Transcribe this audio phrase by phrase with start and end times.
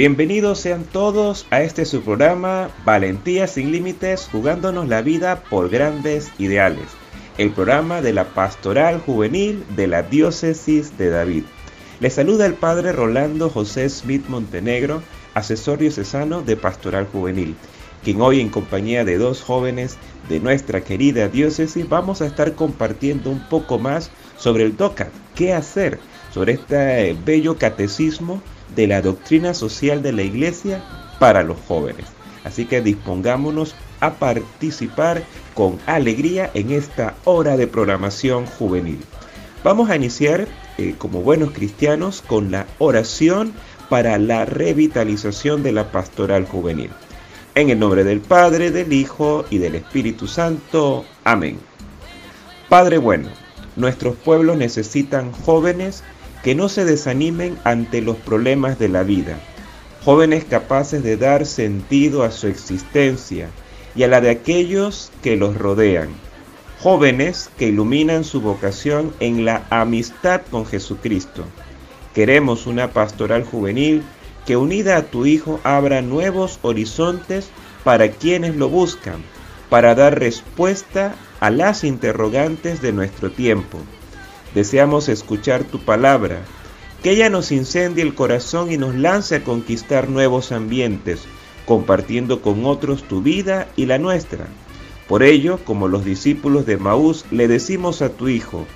[0.00, 6.30] Bienvenidos sean todos a este su programa Valentía sin Límites, jugándonos la vida por grandes
[6.38, 6.86] ideales,
[7.36, 11.44] el programa de la Pastoral Juvenil de la Diócesis de David.
[12.00, 15.02] Les saluda el Padre Rolando José Smith Montenegro,
[15.34, 17.54] asesor diocesano de Pastoral Juvenil,
[18.02, 19.98] quien hoy en compañía de dos jóvenes
[20.30, 25.52] de nuestra querida diócesis vamos a estar compartiendo un poco más sobre el DOCAT, qué
[25.52, 25.98] hacer,
[26.32, 28.40] sobre este bello catecismo
[28.74, 30.82] de la doctrina social de la Iglesia
[31.18, 32.06] para los jóvenes.
[32.44, 35.22] Así que dispongámonos a participar
[35.54, 39.00] con alegría en esta hora de programación juvenil.
[39.62, 40.48] Vamos a iniciar
[40.78, 43.52] eh, como buenos cristianos con la oración
[43.90, 46.90] para la revitalización de la pastoral juvenil.
[47.54, 51.04] En el nombre del Padre, del Hijo y del Espíritu Santo.
[51.24, 51.58] Amén.
[52.70, 53.28] Padre bueno,
[53.76, 56.04] nuestros pueblos necesitan jóvenes
[56.42, 59.38] que no se desanimen ante los problemas de la vida,
[60.04, 63.48] jóvenes capaces de dar sentido a su existencia
[63.94, 66.08] y a la de aquellos que los rodean,
[66.80, 71.44] jóvenes que iluminan su vocación en la amistad con Jesucristo.
[72.14, 74.02] Queremos una pastoral juvenil
[74.46, 77.50] que unida a tu Hijo abra nuevos horizontes
[77.84, 79.22] para quienes lo buscan,
[79.68, 83.78] para dar respuesta a las interrogantes de nuestro tiempo
[84.54, 86.42] Deseamos escuchar tu palabra,
[87.02, 91.22] que ella nos incendie el corazón y nos lance a conquistar nuevos ambientes,
[91.66, 94.46] compartiendo con otros tu vida y la nuestra.
[95.08, 98.66] Por ello, como los discípulos de Maús, le decimos a tu Hijo,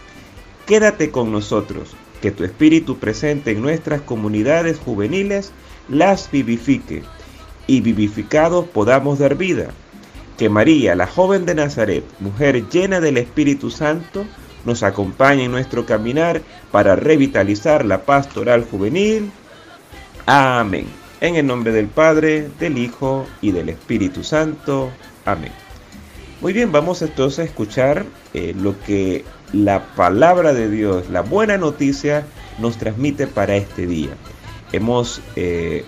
[0.66, 5.52] quédate con nosotros, que tu espíritu presente en nuestras comunidades juveniles
[5.88, 7.02] las vivifique,
[7.66, 9.68] y vivificados podamos dar vida.
[10.38, 14.24] Que María, la joven de Nazaret, mujer llena del Espíritu Santo,
[14.64, 19.30] nos acompañe en nuestro caminar para revitalizar la pastoral juvenil.
[20.26, 20.86] Amén.
[21.20, 24.90] En el nombre del Padre, del Hijo y del Espíritu Santo.
[25.24, 25.52] Amén.
[26.40, 28.04] Muy bien, vamos entonces a escuchar
[28.34, 32.26] eh, lo que la palabra de Dios, la buena noticia,
[32.58, 34.10] nos transmite para este día.
[34.72, 35.84] Hemos eh,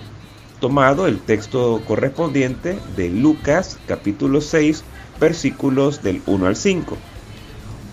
[0.60, 4.84] tomado el texto correspondiente de Lucas capítulo 6,
[5.20, 6.96] versículos del 1 al 5.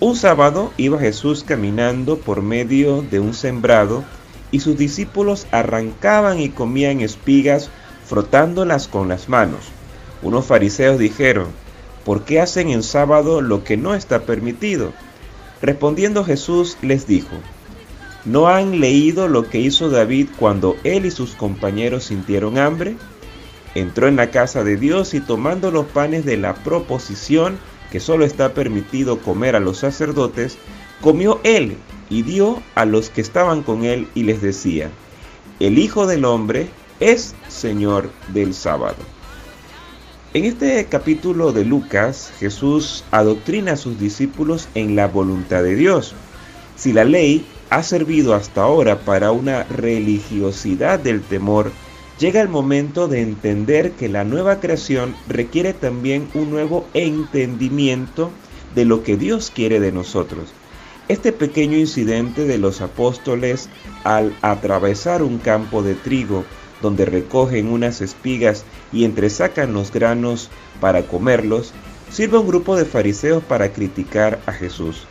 [0.04, 4.04] Un sábado iba Jesús caminando por medio de un sembrado
[4.52, 7.70] y sus discípulos arrancaban y comían espigas
[8.06, 9.62] frotándolas con las manos.
[10.22, 11.48] Unos fariseos dijeron,
[12.04, 14.92] ¿por qué hacen en sábado lo que no está permitido?
[15.62, 17.38] Respondiendo Jesús les dijo,
[18.26, 22.98] ¿no han leído lo que hizo David cuando él y sus compañeros sintieron hambre?
[23.74, 27.58] Entró en la casa de Dios y tomando los panes de la proposición,
[27.94, 30.58] que solo está permitido comer a los sacerdotes,
[31.00, 31.78] comió él
[32.10, 34.90] y dio a los que estaban con él y les decía,
[35.60, 38.96] el Hijo del Hombre es Señor del sábado.
[40.34, 46.16] En este capítulo de Lucas, Jesús adoctrina a sus discípulos en la voluntad de Dios.
[46.76, 51.72] Si la ley ha servido hasta ahora para una religiosidad del temor,
[52.20, 58.32] llega el momento de entender que la nueva creación requiere también un nuevo entendimiento
[58.76, 60.54] de lo que Dios quiere de nosotros.
[61.08, 63.70] Este pequeño incidente de los apóstoles
[64.04, 66.46] al atravesar un campo de trigo
[66.82, 70.50] donde recogen unas espigas y entresacan los granos
[70.80, 71.74] para comerlos,
[72.12, 75.08] sirve a un grupo de fariseos para criticar a Jesús.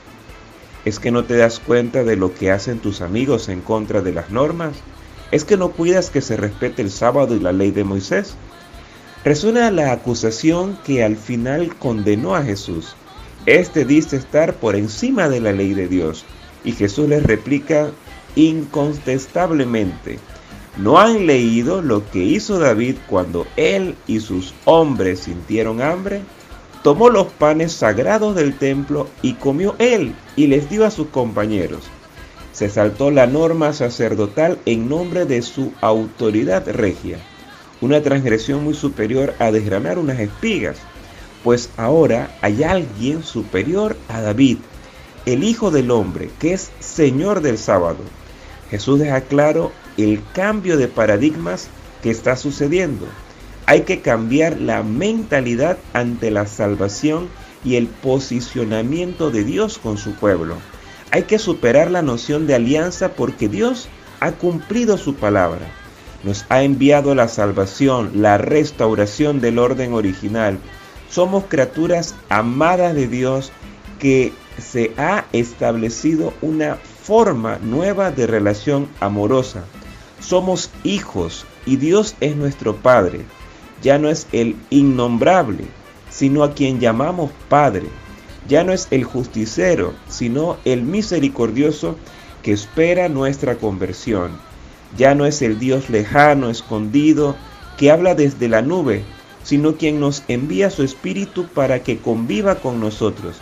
[0.84, 4.12] ¿Es que no te das cuenta de lo que hacen tus amigos en contra de
[4.12, 4.74] las normas?
[5.32, 8.34] ¿Es que no cuidas que se respete el sábado y la ley de Moisés?
[9.25, 12.94] Resuena la acusación que al final condenó a Jesús.
[13.47, 16.26] Este dice estar por encima de la ley de Dios.
[16.65, 17.93] Y Jesús les replica
[18.37, 20.19] incontestablemente,
[20.76, 26.20] ¿no han leído lo que hizo David cuando él y sus hombres sintieron hambre?
[26.82, 31.91] Tomó los panes sagrados del templo y comió él y les dio a sus compañeros
[32.52, 37.19] se saltó la norma sacerdotal en nombre de su autoridad regia,
[37.81, 40.76] una transgresión muy superior a desgranar unas espigas,
[41.43, 44.58] pues ahora hay alguien superior a David,
[45.26, 47.99] el Hijo del Hombre, que es Señor del sábado.
[48.70, 51.69] Jesús deja claro el cambio de paradigmas
[52.02, 53.06] que está sucediendo.
[53.66, 57.28] Hay que cambiar la mentalidad ante la salvación
[57.64, 60.56] y el posicionamiento de Dios con su pueblo.
[61.12, 65.70] Hay que superar la noción de alianza porque Dios ha cumplido su palabra.
[66.25, 70.59] Nos ha enviado la salvación, la restauración del orden original.
[71.11, 73.53] Somos criaturas amadas de Dios
[73.99, 79.65] que se ha establecido una forma nueva de relación amorosa.
[80.19, 83.20] Somos hijos y Dios es nuestro Padre.
[83.82, 85.65] Ya no es el innombrable,
[86.08, 87.88] sino a quien llamamos Padre.
[88.49, 91.97] Ya no es el justicero, sino el misericordioso
[92.43, 94.33] que espera nuestra conversión.
[94.97, 97.37] Ya no es el Dios lejano, escondido,
[97.79, 99.05] que habla desde la nube,
[99.43, 103.37] sino quien nos envía su Espíritu para que conviva con nosotros.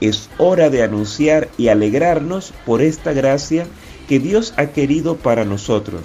[0.00, 3.66] Es hora de anunciar y alegrarnos por esta gracia
[4.08, 6.02] que Dios ha querido para nosotros.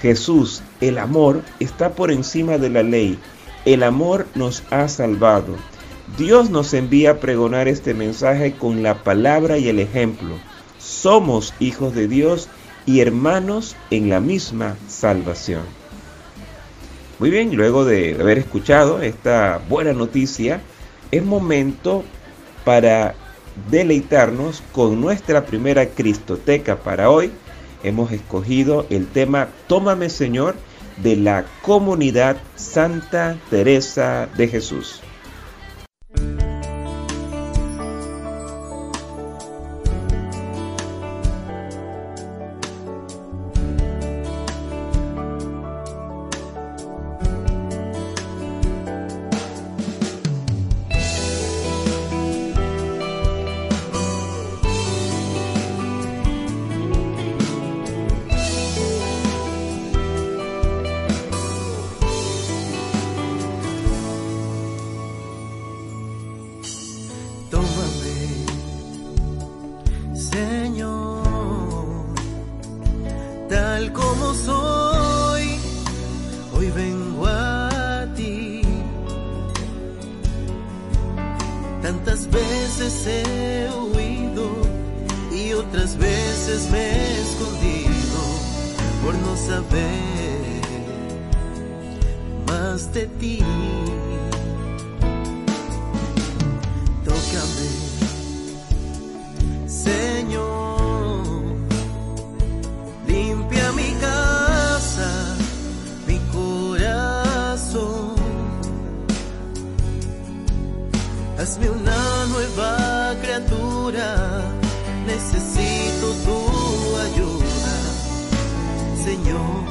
[0.00, 3.18] Jesús, el amor, está por encima de la ley.
[3.64, 5.56] El amor nos ha salvado.
[6.18, 10.34] Dios nos envía a pregonar este mensaje con la palabra y el ejemplo.
[10.78, 12.48] Somos hijos de Dios
[12.84, 15.62] y hermanos en la misma salvación.
[17.18, 20.60] Muy bien, luego de haber escuchado esta buena noticia,
[21.10, 22.04] es momento
[22.64, 23.14] para
[23.70, 27.32] deleitarnos con nuestra primera Cristoteca para hoy.
[27.84, 30.56] Hemos escogido el tema Tómame Señor
[30.98, 35.00] de la comunidad Santa Teresa de Jesús.
[111.52, 114.42] Hazme una nueva criatura,
[115.04, 117.74] necesito tu ayuda,
[119.04, 119.64] Señor.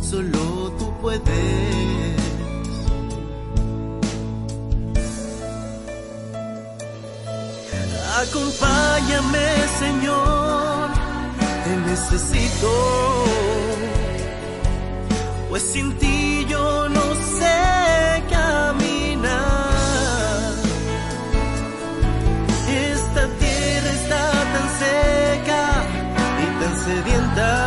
[0.00, 2.16] Solo tú puedes.
[8.22, 9.48] Acompáñame,
[9.78, 10.92] Señor,
[11.62, 12.72] te necesito,
[15.50, 15.92] pues sin
[27.34, 27.63] 다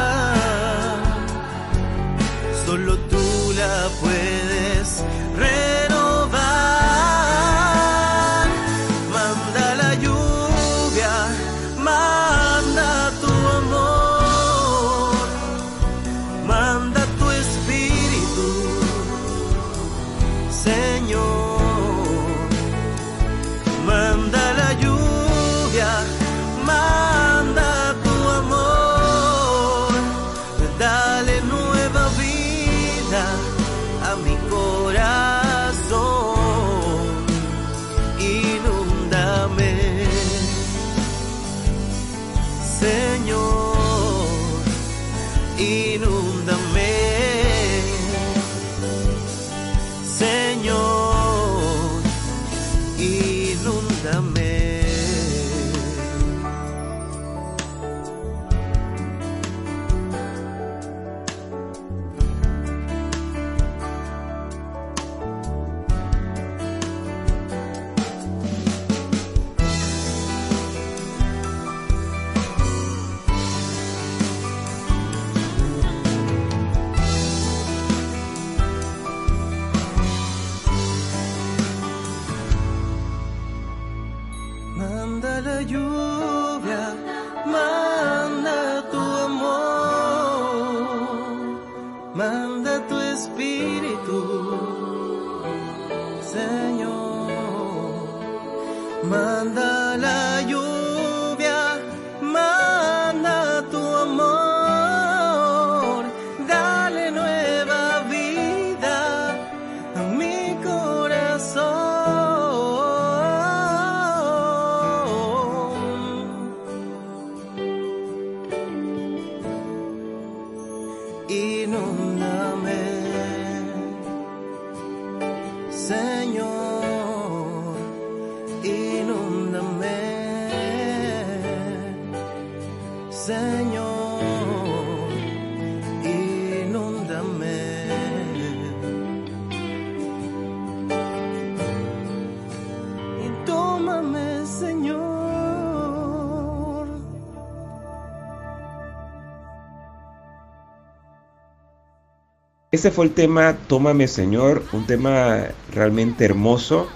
[152.77, 156.87] Ese fue el tema Tómame Señor, un tema realmente hermoso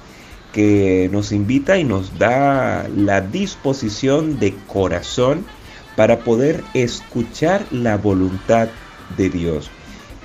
[0.53, 5.43] que nos invita y nos da la disposición de corazón
[5.95, 8.69] para poder escuchar la voluntad
[9.17, 9.71] de Dios,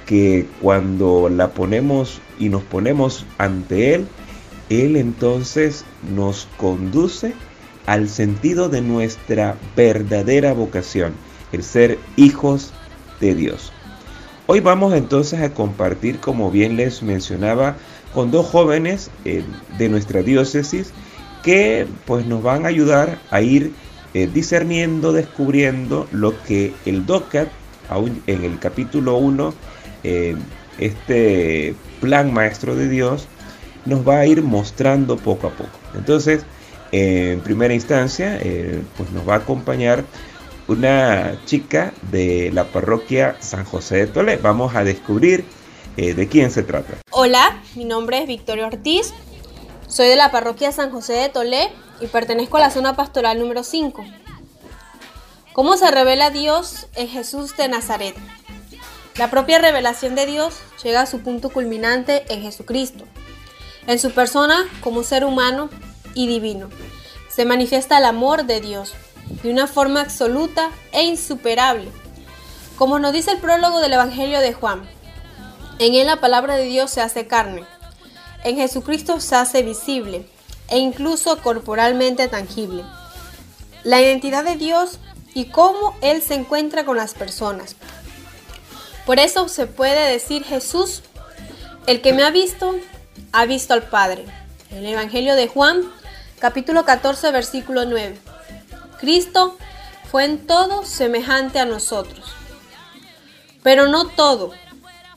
[0.05, 4.09] que cuando la ponemos y nos ponemos ante Él,
[4.69, 7.33] Él entonces nos conduce
[7.87, 11.15] al sentido de nuestra verdadera vocación,
[11.51, 12.75] el ser hijos
[13.21, 13.73] de Dios.
[14.49, 17.75] Hoy vamos entonces a compartir, como bien les mencionaba,
[18.15, 19.43] con dos jóvenes eh,
[19.77, 20.93] de nuestra diócesis
[21.43, 23.73] que pues nos van a ayudar a ir
[24.15, 27.49] eh, discerniendo, descubriendo lo que el DOCAT,
[27.89, 29.53] aún en el capítulo 1,
[30.05, 30.37] eh,
[30.79, 33.27] este plan maestro de Dios,
[33.85, 35.77] nos va a ir mostrando poco a poco.
[35.97, 36.47] Entonces,
[36.93, 38.39] en primera instancia,
[38.97, 40.05] pues nos va a acompañar
[40.69, 44.37] una chica de la parroquia San José de Tolé.
[44.37, 45.45] Vamos a descubrir
[45.97, 46.95] eh, de quién se trata.
[47.11, 49.13] Hola, mi nombre es Victoria Ortiz,
[49.89, 51.71] soy de la parroquia San José de Tolé
[52.01, 54.05] y pertenezco a la zona pastoral número 5.
[55.53, 58.15] ¿Cómo se revela Dios en Jesús de Nazaret?
[59.17, 63.07] La propia revelación de Dios llega a su punto culminante en Jesucristo,
[63.87, 65.71] en su persona como ser humano
[66.13, 66.69] y divino.
[67.31, 68.93] Se manifiesta el amor de Dios
[69.27, 71.91] de una forma absoluta e insuperable,
[72.77, 74.89] como nos dice el prólogo del Evangelio de Juan.
[75.79, 77.65] En él la palabra de Dios se hace carne.
[78.45, 80.27] En Jesucristo se hace visible
[80.69, 82.85] e incluso corporalmente tangible.
[83.85, 84.99] La identidad de Dios
[85.35, 87.77] y cómo Él se encuentra con las personas.
[89.05, 91.03] Por eso se puede decir Jesús,
[91.87, 92.75] el que me ha visto,
[93.33, 94.25] ha visto al Padre.
[94.71, 95.83] El Evangelio de Juan,
[96.39, 98.19] capítulo 14, versículo 9.
[99.01, 99.57] Cristo
[100.11, 102.25] fue en todo semejante a nosotros,
[103.63, 104.53] pero no todo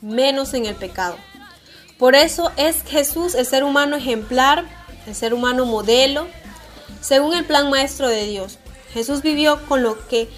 [0.00, 1.16] menos en el pecado.
[1.98, 4.64] Por eso es Jesús el ser humano ejemplar,
[5.06, 6.26] el ser humano modelo,
[7.00, 8.58] según el plan maestro de Dios.
[8.92, 10.28] Jesús vivió con lo que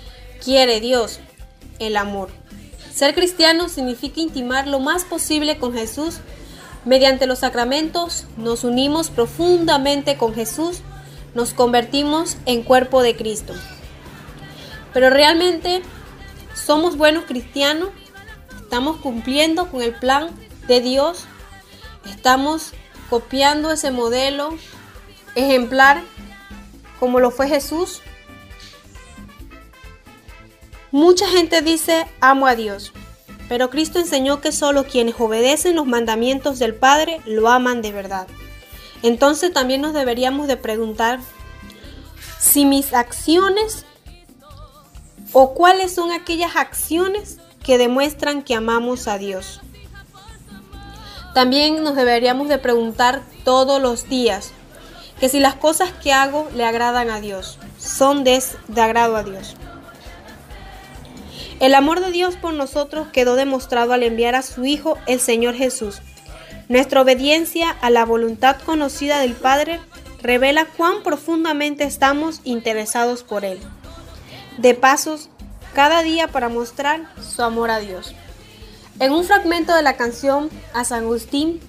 [0.42, 1.20] quiere Dios,
[1.78, 2.30] el amor.
[2.92, 6.16] Ser cristiano significa intimar lo más posible con Jesús.
[6.84, 10.82] Mediante los sacramentos nos unimos profundamente con Jesús,
[11.34, 13.54] nos convertimos en cuerpo de Cristo.
[14.92, 15.82] Pero realmente
[16.54, 17.90] somos buenos cristianos
[18.72, 20.30] estamos cumpliendo con el plan
[20.66, 21.26] de Dios,
[22.06, 22.72] estamos
[23.10, 24.56] copiando ese modelo
[25.34, 26.00] ejemplar
[26.98, 28.00] como lo fue Jesús.
[30.90, 32.94] Mucha gente dice amo a Dios,
[33.46, 38.26] pero Cristo enseñó que solo quienes obedecen los mandamientos del Padre lo aman de verdad.
[39.02, 41.20] Entonces también nos deberíamos de preguntar
[42.38, 43.84] si mis acciones
[45.32, 49.60] o cuáles son aquellas acciones que demuestran que amamos a Dios.
[51.34, 54.52] También nos deberíamos de preguntar todos los días
[55.18, 59.22] que si las cosas que hago le agradan a Dios, son de, de agrado a
[59.22, 59.54] Dios.
[61.60, 65.54] El amor de Dios por nosotros quedó demostrado al enviar a su Hijo, el Señor
[65.54, 66.02] Jesús.
[66.72, 69.78] Nuestra obediencia a la voluntad conocida del Padre
[70.22, 73.60] revela cuán profundamente estamos interesados por Él.
[74.56, 75.28] De pasos,
[75.74, 78.14] cada día para mostrar su amor a Dios.
[79.00, 81.60] En un fragmento de la canción a San Agustín,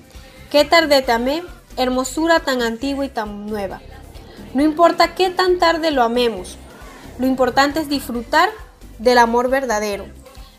[0.49, 1.43] Qué tarde te amé,
[1.75, 3.81] hermosura tan antigua y tan nueva.
[4.53, 6.57] No importa qué tan tarde lo amemos,
[7.19, 8.51] lo importante es disfrutar
[8.99, 10.05] del amor verdadero,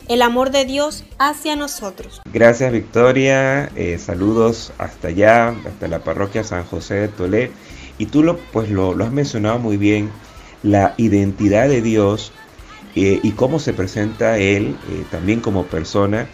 [0.09, 2.21] el amor de Dios hacia nosotros.
[2.33, 7.51] Gracias Victoria, eh, saludos hasta allá, hasta la parroquia San José de Tolé.
[7.99, 10.11] Y tú lo, pues lo, has mencionado muy bien,
[10.63, 12.33] la identidad de Dios
[12.97, 16.27] eh, y cómo se presenta él eh, también como persona,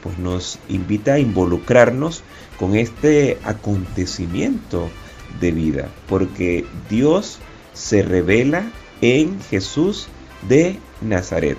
[0.00, 2.22] pues nos invita a involucrarnos
[2.56, 4.88] con este acontecimiento
[5.40, 7.40] de vida, porque Dios
[7.72, 8.64] se revela
[9.00, 10.06] en Jesús
[10.48, 11.58] de Nazaret.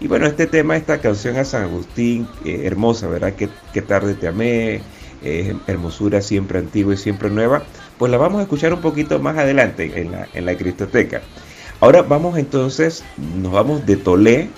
[0.00, 3.34] Y bueno, este tema, esta canción a San Agustín, hermosa, ¿verdad?
[3.34, 4.80] Qué, qué, tarde te amé,
[5.66, 7.64] hermosura siempre antigua y siempre nueva,
[7.98, 11.20] pues la vamos a escuchar un poquito más adelante en la, en la Cristoteca.
[11.80, 13.04] Ahora vamos entonces,
[13.36, 14.50] nos vamos de Tolé,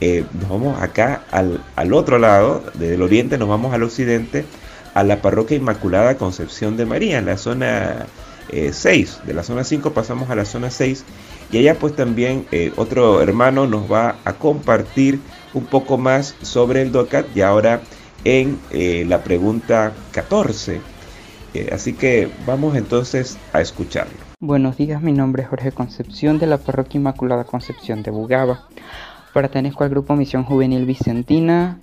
[0.00, 4.44] eh, nos vamos acá al, otro lado, desde el oriente nos vamos al occidente,
[4.92, 8.06] a la parroquia Inmaculada Concepción de María, en la zona
[8.50, 9.20] 6.
[9.22, 11.04] Eh, de la zona 5 pasamos a la zona 6
[11.54, 15.20] Y allá pues también eh, otro hermano nos va a compartir
[15.52, 17.80] un poco más sobre el DOCAT y ahora
[18.24, 20.80] en eh, la pregunta 14.
[21.54, 24.18] Eh, así que vamos entonces a escucharlo.
[24.40, 28.66] Buenos días, mi nombre es Jorge Concepción de la Parroquia Inmaculada Concepción de Bugaba.
[29.32, 31.78] Pertenezco al grupo Misión Juvenil Vicentina,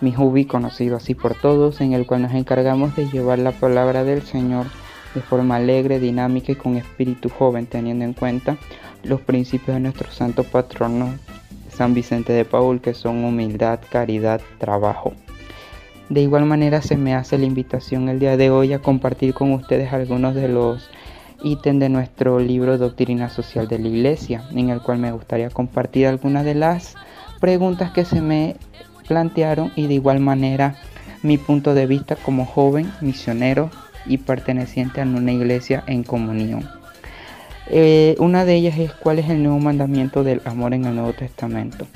[0.00, 4.02] mi Jubi conocido así por todos, en el cual nos encargamos de llevar la palabra
[4.02, 4.66] del Señor
[5.14, 8.56] de forma alegre, dinámica y con espíritu joven, teniendo en cuenta
[9.04, 11.14] los principios de nuestro santo patrono
[11.70, 15.14] San Vicente de Paul, que son humildad, caridad, trabajo.
[16.08, 19.52] De igual manera se me hace la invitación el día de hoy a compartir con
[19.52, 20.90] ustedes algunos de los
[21.42, 26.06] ítems de nuestro libro Doctrina Social de la Iglesia, en el cual me gustaría compartir
[26.06, 26.96] algunas de las
[27.40, 28.56] preguntas que se me
[29.08, 30.76] plantearon y de igual manera
[31.22, 33.70] mi punto de vista como joven misionero
[34.06, 36.81] y perteneciente a una iglesia en comunión.
[37.74, 41.14] Eh, una de ellas es cuál es el nuevo mandamiento del amor en el Nuevo
[41.14, 41.86] Testamento.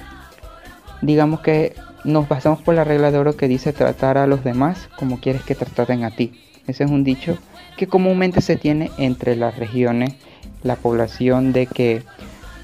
[1.03, 4.89] Digamos que nos basamos por la regla de oro que dice tratar a los demás
[4.97, 6.33] como quieres que traten a ti.
[6.67, 7.37] Ese es un dicho
[7.77, 10.15] que comúnmente se tiene entre las regiones,
[10.63, 12.03] la población de que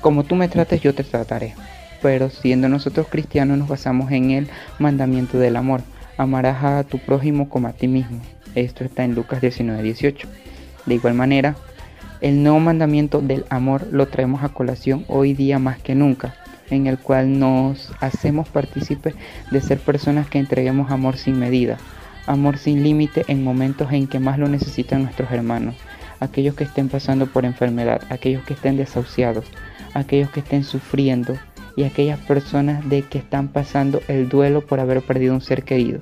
[0.01, 1.55] como tú me trates yo te trataré.
[2.01, 5.83] Pero siendo nosotros cristianos nos basamos en el mandamiento del amor.
[6.17, 8.23] Amarás a tu prójimo como a ti mismo.
[8.55, 10.29] Esto está en Lucas 19, 18.
[10.87, 11.57] De igual manera,
[12.23, 16.37] el nuevo mandamiento del amor lo traemos a colación hoy día más que nunca,
[16.71, 19.17] en el cual nos hacemos partícipes
[19.51, 21.79] de ser personas que entreguemos amor sin medida,
[22.29, 25.75] amor sin límite en momentos en que más lo necesitan nuestros hermanos,
[26.21, 29.47] aquellos que estén pasando por enfermedad, aquellos que estén desahuciados,
[29.93, 31.37] aquellos que estén sufriendo
[31.75, 35.99] y aquellas personas de que están pasando el duelo por haber perdido un ser querido.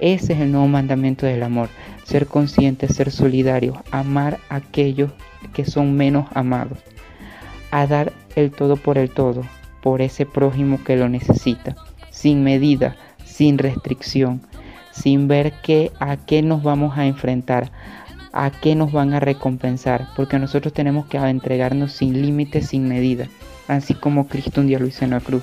[0.00, 1.70] Ese es el nuevo mandamiento del amor,
[2.04, 5.12] ser conscientes, ser solidarios, amar a aquellos
[5.52, 6.78] que son menos amados,
[7.70, 9.42] a dar el todo por el todo,
[9.82, 11.76] por ese prójimo que lo necesita,
[12.10, 14.42] sin medida, sin restricción,
[14.90, 17.70] sin ver que, a qué nos vamos a enfrentar,
[18.32, 23.26] a qué nos van a recompensar, porque nosotros tenemos que entregarnos sin límites, sin medida,
[23.68, 25.42] así como Cristo un día lo hizo en la cruz.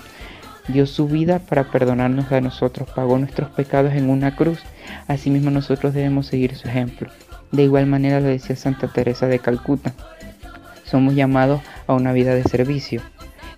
[0.68, 4.60] Dio su vida para perdonarnos a nosotros, pagó nuestros pecados en una cruz,
[5.08, 7.10] asimismo nosotros debemos seguir su ejemplo.
[7.52, 9.94] De igual manera lo decía Santa Teresa de Calcuta.
[10.84, 13.02] Somos llamados a una vida de servicio.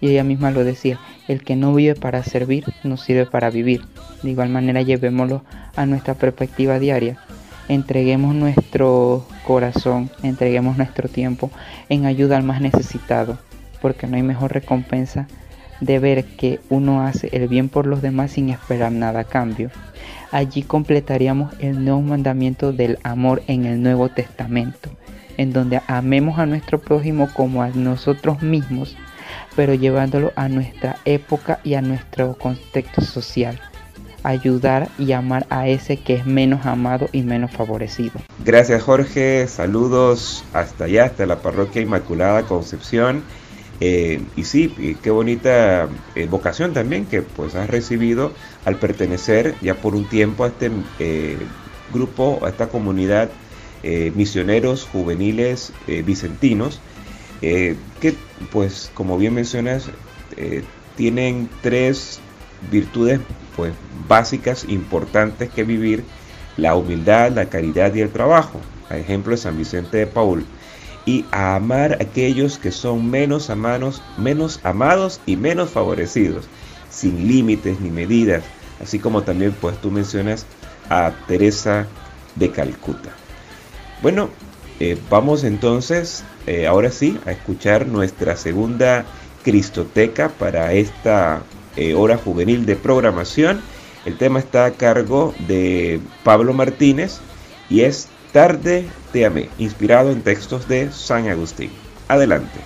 [0.02, 3.82] Y ella misma lo decía, el que no vive para servir, no sirve para vivir.
[4.23, 5.43] De igual manera llevémoslo
[5.75, 7.17] a nuestra perspectiva diaria.
[7.67, 11.52] Entreguemos nuestro corazón, entreguemos nuestro tiempo
[11.89, 13.38] en ayuda al más necesitado,
[13.82, 15.28] porque no hay mejor recompensa
[15.81, 19.71] de ver que uno hace el bien por los demás sin esperar nada a cambio.
[20.31, 24.89] Allí completaríamos el nuevo mandamiento del amor en el Nuevo Testamento,
[25.37, 28.95] en donde amemos a nuestro prójimo como a nosotros mismos,
[29.55, 33.59] pero llevándolo a nuestra época y a nuestro contexto social.
[34.21, 38.19] Ayudar y amar a ese que es menos amado y menos favorecido.
[38.43, 43.23] Gracias Jorge, saludos hasta allá, hasta la parroquia Inmaculada Concepción.
[43.81, 48.33] Eh, y sí, qué bonita eh, vocación también que pues has recibido
[48.65, 51.37] al pertenecer ya por un tiempo a este eh,
[51.93, 53.29] grupo, a esta comunidad
[54.13, 55.71] misioneros juveniles
[56.03, 56.81] vicentinos,
[57.39, 58.13] que
[58.51, 59.89] pues como bien mencionas,
[60.97, 62.19] tienen tres
[62.69, 63.21] virtudes
[63.55, 63.71] pues
[64.05, 66.03] básicas, importantes que vivir,
[66.57, 68.59] la humildad, la caridad y el trabajo.
[68.89, 70.43] A ejemplo de San Vicente de Paul
[71.05, 76.47] y a amar a aquellos que son menos amados, menos amados y menos favorecidos,
[76.89, 78.43] sin límites ni medidas,
[78.81, 80.45] así como también pues tú mencionas
[80.89, 81.88] a Teresa
[82.35, 83.12] de Calcuta.
[84.01, 84.29] Bueno,
[84.79, 89.05] eh, vamos entonces eh, ahora sí a escuchar nuestra segunda
[89.43, 91.43] Cristoteca para esta
[91.75, 93.62] eh, hora juvenil de programación.
[94.05, 97.19] El tema está a cargo de Pablo Martínez
[97.69, 101.71] y es Tarde te amé, inspirado en textos de San Agustín.
[102.07, 102.59] Adelante.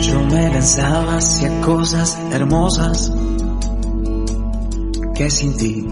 [0.00, 3.12] Yo me lanzaba hacia cosas hermosas
[5.14, 5.86] que sin ti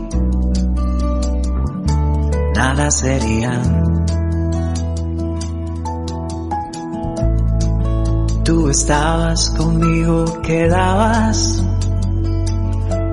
[2.54, 3.60] nada sería.
[8.44, 11.64] Tú estabas conmigo, quedabas,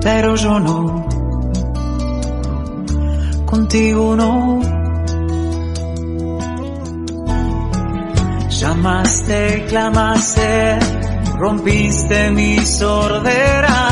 [0.02, 1.06] pero yo no.
[3.46, 4.60] Contigo no.
[8.48, 10.78] Llamaste, clamaste,
[11.38, 13.91] rompiste mi sordera,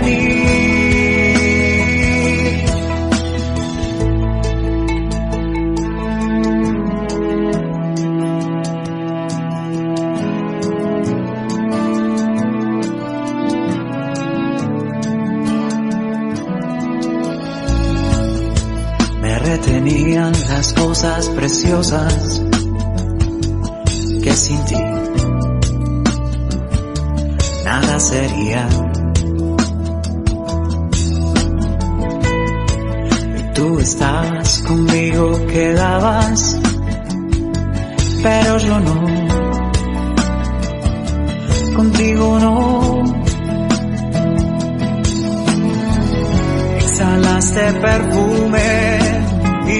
[20.15, 22.41] las cosas preciosas
[24.21, 24.75] que sin ti
[27.63, 28.67] nada sería.
[33.37, 36.59] Y tú estabas conmigo, quedabas,
[38.21, 38.95] pero yo no.
[41.73, 43.03] Contigo no.
[46.75, 48.90] Exhalaste perfume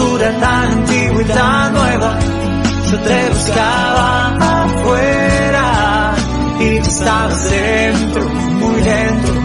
[0.00, 2.18] hermosura tan antigua y tan nueva.
[2.90, 6.14] Yo te buscaba afuera
[6.60, 9.39] y tú estabas dentro, muy dentro,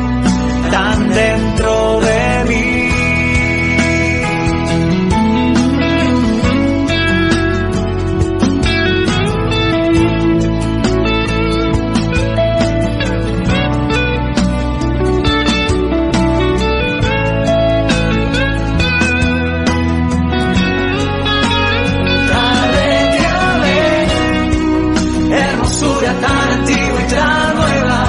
[26.14, 28.08] tan antigua y tan nueva.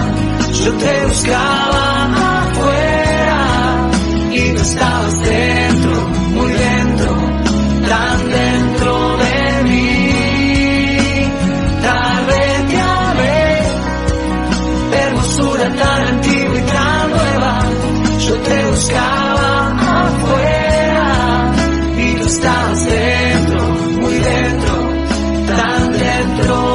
[0.53, 3.91] Yo te buscaba afuera
[4.33, 7.11] y tú estabas dentro, muy dentro,
[7.89, 10.11] tan dentro de mí.
[11.83, 13.63] Tarde te amé,
[15.03, 17.63] hermosura tan antigua y tan nueva.
[18.27, 19.51] Yo te buscaba
[20.07, 21.53] afuera
[21.99, 23.61] y tú estabas dentro,
[24.01, 24.75] muy dentro,
[25.47, 26.66] tan dentro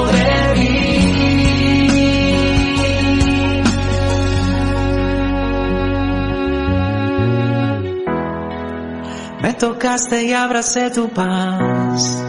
[9.62, 12.20] tocaste y abracé tu paz.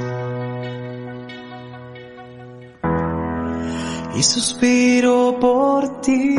[4.14, 6.36] Y suspiro por ti.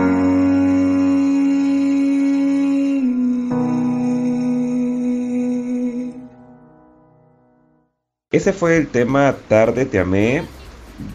[8.32, 10.43] Ese fue el tema Tarde Te Amé.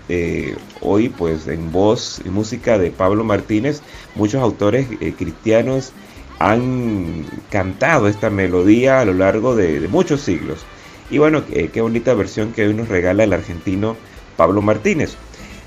[0.08, 3.80] eh, hoy pues en voz y música de Pablo Martínez,
[4.16, 5.92] muchos autores eh, cristianos
[6.38, 10.64] han cantado esta melodía a lo largo de, muchos siglos.
[11.10, 13.96] Y bueno, eh, qué bonita versión que hoy nos regala el argentino
[14.36, 15.16] Pablo Martínez.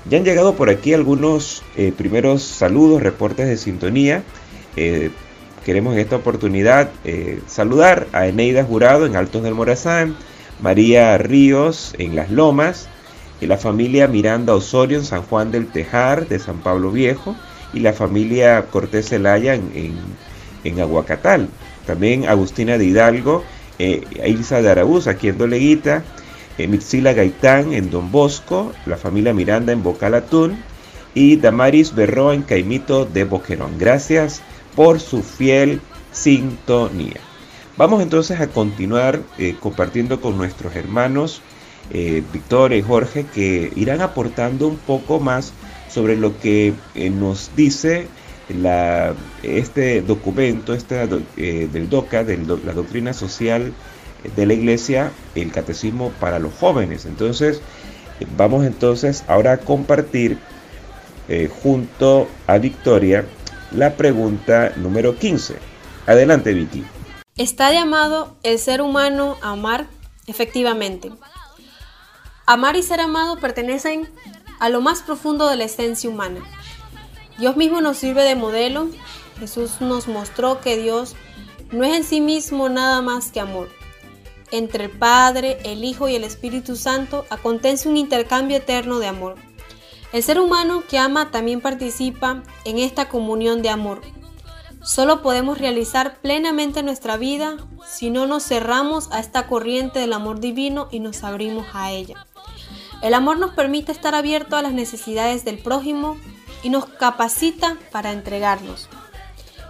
[0.08, 4.22] Ya han llegado por aquí algunos eh, primeros saludos, reportes de sintonía.
[4.76, 5.10] Eh,
[5.64, 6.90] queremos en esta oportunidad
[7.46, 10.16] saludar a Eneida Jurado en Altos del Morazán,
[10.60, 12.88] María Ríos en Las Lomas,
[13.46, 17.36] la familia Miranda Osorio en San Juan del Tejar de San Pablo Viejo,
[17.72, 19.96] y la familia Cortés Zelaya en, en,
[20.64, 21.48] en Aguacatal.
[21.86, 23.44] También Agustina de Hidalgo,
[23.78, 26.04] eh, de Araúz aquí en Doleguita,
[26.58, 30.58] eh, Mixila Gaitán en Don Bosco, la familia Miranda en Bocalatún
[31.14, 33.78] y Damaris Berroa en Caimito de Boquerón.
[33.78, 34.42] Gracias
[34.74, 35.80] por su fiel
[36.12, 37.20] sintonía.
[37.76, 41.42] Vamos entonces a continuar eh, compartiendo con nuestros hermanos
[41.90, 45.52] eh, Victoria y Jorge que irán aportando un poco más
[45.88, 48.06] sobre lo que eh, nos dice
[49.42, 53.72] este documento este, del DOCA, de la doctrina social
[54.36, 57.06] de la iglesia, el catecismo para los jóvenes.
[57.06, 57.60] Entonces,
[58.36, 60.38] vamos entonces ahora a compartir
[61.28, 63.24] eh, junto a Victoria
[63.70, 65.56] la pregunta número 15.
[66.06, 66.84] Adelante, Vicky.
[67.36, 69.86] ¿Está llamado el ser humano a amar?
[70.26, 71.10] Efectivamente.
[72.46, 74.08] Amar y ser amado pertenecen
[74.58, 76.40] a lo más profundo de la esencia humana.
[77.38, 78.88] Dios mismo nos sirve de modelo.
[79.38, 81.16] Jesús nos mostró que Dios
[81.70, 83.68] no es en sí mismo nada más que amor.
[84.50, 89.36] Entre el Padre, el Hijo y el Espíritu Santo acontece un intercambio eterno de amor.
[90.12, 94.02] El ser humano que ama también participa en esta comunión de amor.
[94.82, 100.40] Solo podemos realizar plenamente nuestra vida si no nos cerramos a esta corriente del amor
[100.40, 102.26] divino y nos abrimos a ella.
[103.00, 106.18] El amor nos permite estar abierto a las necesidades del prójimo
[106.62, 108.88] y nos capacita para entregarnos.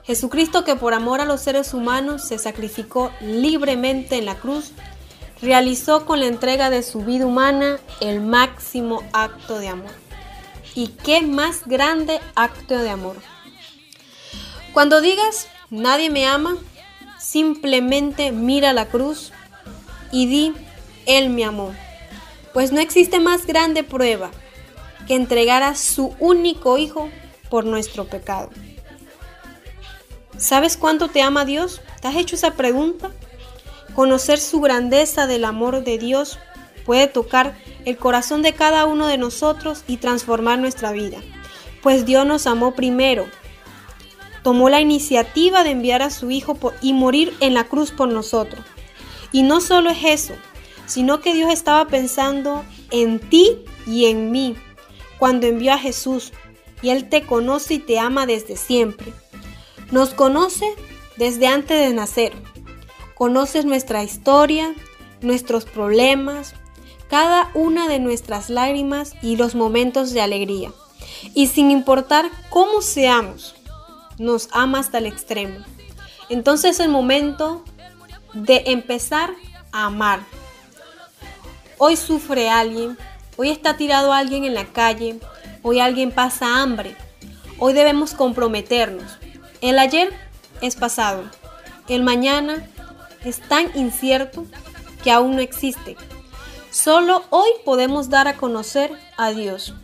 [0.04, 4.72] Jesucristo que por amor a los seres humanos se sacrificó libremente en la cruz,
[5.40, 9.90] realizó con la entrega de su vida humana el máximo acto de amor.
[10.74, 13.16] ¿Y qué más grande acto de amor?
[14.72, 16.56] Cuando digas, nadie me ama,
[17.20, 19.32] simplemente mira la cruz
[20.10, 20.54] y di,
[21.06, 21.72] Él me amó.
[22.52, 24.30] Pues no existe más grande prueba
[25.12, 27.10] que entregar a su único Hijo
[27.50, 28.48] por nuestro pecado.
[30.38, 31.82] ¿Sabes cuánto te ama Dios?
[32.00, 33.10] ¿Te has hecho esa pregunta?
[33.94, 36.38] Conocer su grandeza del amor de Dios
[36.86, 41.18] puede tocar el corazón de cada uno de nosotros y transformar nuestra vida,
[41.82, 43.26] pues Dios nos amó primero.
[44.42, 48.64] Tomó la iniciativa de enviar a su Hijo y morir en la cruz por nosotros.
[49.30, 50.32] Y no solo es eso,
[50.86, 54.56] sino que Dios estaba pensando en ti y en mí
[55.22, 56.32] cuando envió a Jesús,
[56.82, 59.12] y Él te conoce y te ama desde siempre.
[59.92, 60.66] Nos conoce
[61.16, 62.32] desde antes de nacer.
[63.14, 64.74] Conoces nuestra historia,
[65.20, 66.54] nuestros problemas,
[67.08, 70.72] cada una de nuestras lágrimas y los momentos de alegría.
[71.34, 73.54] Y sin importar cómo seamos,
[74.18, 75.64] nos ama hasta el extremo.
[76.30, 77.62] Entonces es el momento
[78.34, 79.30] de empezar
[79.70, 80.18] a amar.
[81.78, 82.98] Hoy sufre alguien,
[83.36, 85.18] hoy está tirado alguien en la calle,
[85.62, 86.96] hoy alguien pasa hambre.
[87.58, 89.18] Hoy debemos comprometernos.
[89.60, 90.12] El ayer
[90.60, 91.24] es pasado,
[91.88, 92.68] el mañana
[93.24, 94.46] es tan incierto
[95.02, 95.96] que aún no existe.
[96.70, 99.74] Solo hoy podemos dar a conocer a Dios,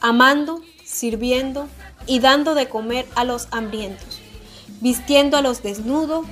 [0.00, 1.68] amando, sirviendo
[2.06, 4.20] y dando de comer a los hambrientos,
[4.80, 6.26] vistiendo a los desnudos,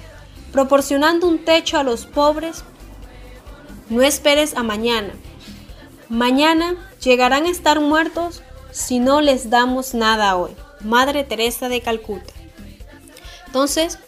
[0.53, 2.65] proporcionando un techo a los pobres.
[3.91, 5.13] No esperes a mañana.
[6.09, 10.53] Mañana llegarán a estar muertos si no les damos nada hoy.
[10.83, 12.33] Madre Teresa de Calcuta.
[13.47, 13.99] Entonces,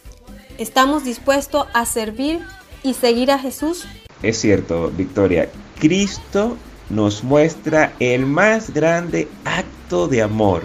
[0.56, 2.40] ¿estamos dispuestos a servir
[2.82, 3.86] y seguir a Jesús?
[4.22, 5.50] Es cierto, Victoria.
[5.78, 6.56] Cristo
[6.88, 10.62] nos muestra el más grande acto de amor,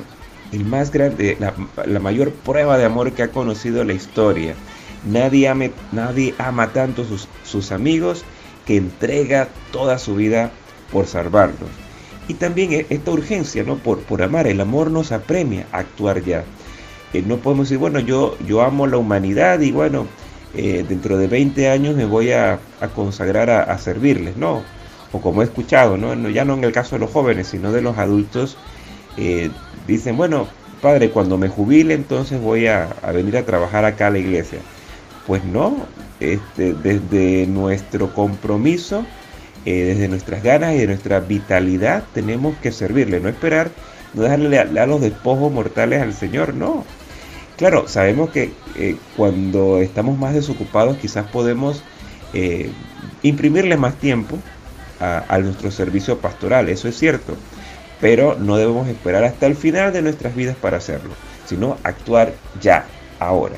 [0.54, 4.56] el más grande, la, mayor prueba de amor que ha conocido la historia.
[5.06, 5.54] Nadie,
[5.92, 8.24] nadie ama tanto sus, sus amigos
[8.66, 10.52] que entrega toda su vida
[10.92, 11.70] por salvarlos.
[12.28, 13.78] Y también e, esta urgencia, ¿no?
[13.78, 16.44] Por, por amar, el amor nos apremia a actuar ya.
[17.14, 20.08] Eh, no podemos decir, bueno, yo, yo amo la humanidad y bueno,
[20.54, 22.60] eh, dentro de 20 años me voy a,
[22.96, 24.38] consagrar a servirles.
[24.38, 24.64] No,
[25.16, 26.30] o como he escuchado, ¿no?
[26.30, 28.58] ya no en el caso de los jóvenes, sino de los adultos,
[29.18, 29.50] eh,
[29.88, 30.48] dicen, bueno,
[30.82, 34.60] padre, cuando me jubile entonces voy a, venir a trabajar acá a la iglesia.
[35.26, 35.88] Pues no,
[36.20, 39.06] este, desde nuestro compromiso,
[39.66, 43.72] eh, desde nuestras ganas y de nuestra vitalidad tenemos que servirle, no esperar,
[44.14, 46.86] no dejarle a, los despojos mortales al Señor, no.
[47.58, 51.84] Claro, sabemos que eh, cuando estamos más desocupados quizás podemos
[53.22, 54.38] imprimirle más tiempo
[55.00, 57.36] a, nuestro servicio pastoral, eso es cierto,
[58.00, 61.14] pero no debemos esperar hasta el final de nuestras vidas para hacerlo,
[61.46, 62.86] sino actuar ya,
[63.20, 63.56] ahora.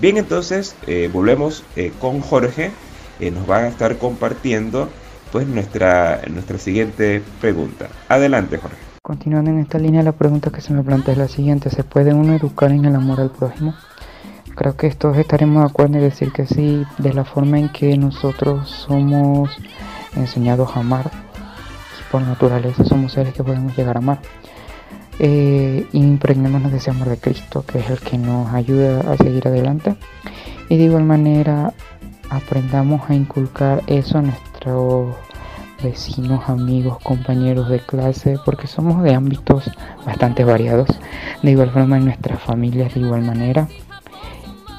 [0.00, 2.70] Bien, entonces eh, volvemos eh, con Jorge,
[3.20, 4.90] eh, nos van a estar compartiendo
[5.32, 7.88] pues nuestra, nuestra siguiente pregunta.
[8.08, 8.76] Adelante, Jorge.
[9.02, 12.12] Continuando en esta línea, la pregunta que se me plantea es la siguiente: ¿se puede
[12.12, 13.74] uno educar en el amor al prójimo?
[14.56, 17.96] Creo que todos estaremos de acuerdo en decir que sí, de la forma en que
[17.98, 19.50] nosotros somos
[20.16, 21.10] enseñados a amar.
[22.10, 24.18] Por naturaleza somos seres que podemos llegar a amar.
[25.18, 29.46] Eh, impregnémonos de ese amor de Cristo, que es el que nos ayuda a seguir
[29.46, 29.94] adelante.
[30.68, 31.72] Y de igual manera
[32.30, 34.22] aprendamos a inculcar eso a
[34.66, 35.14] nuestros
[35.82, 39.70] vecinos, amigos, compañeros de clase, porque somos de ámbitos
[40.04, 40.88] bastante variados.
[41.42, 43.68] De igual forma en nuestras familias, de igual manera.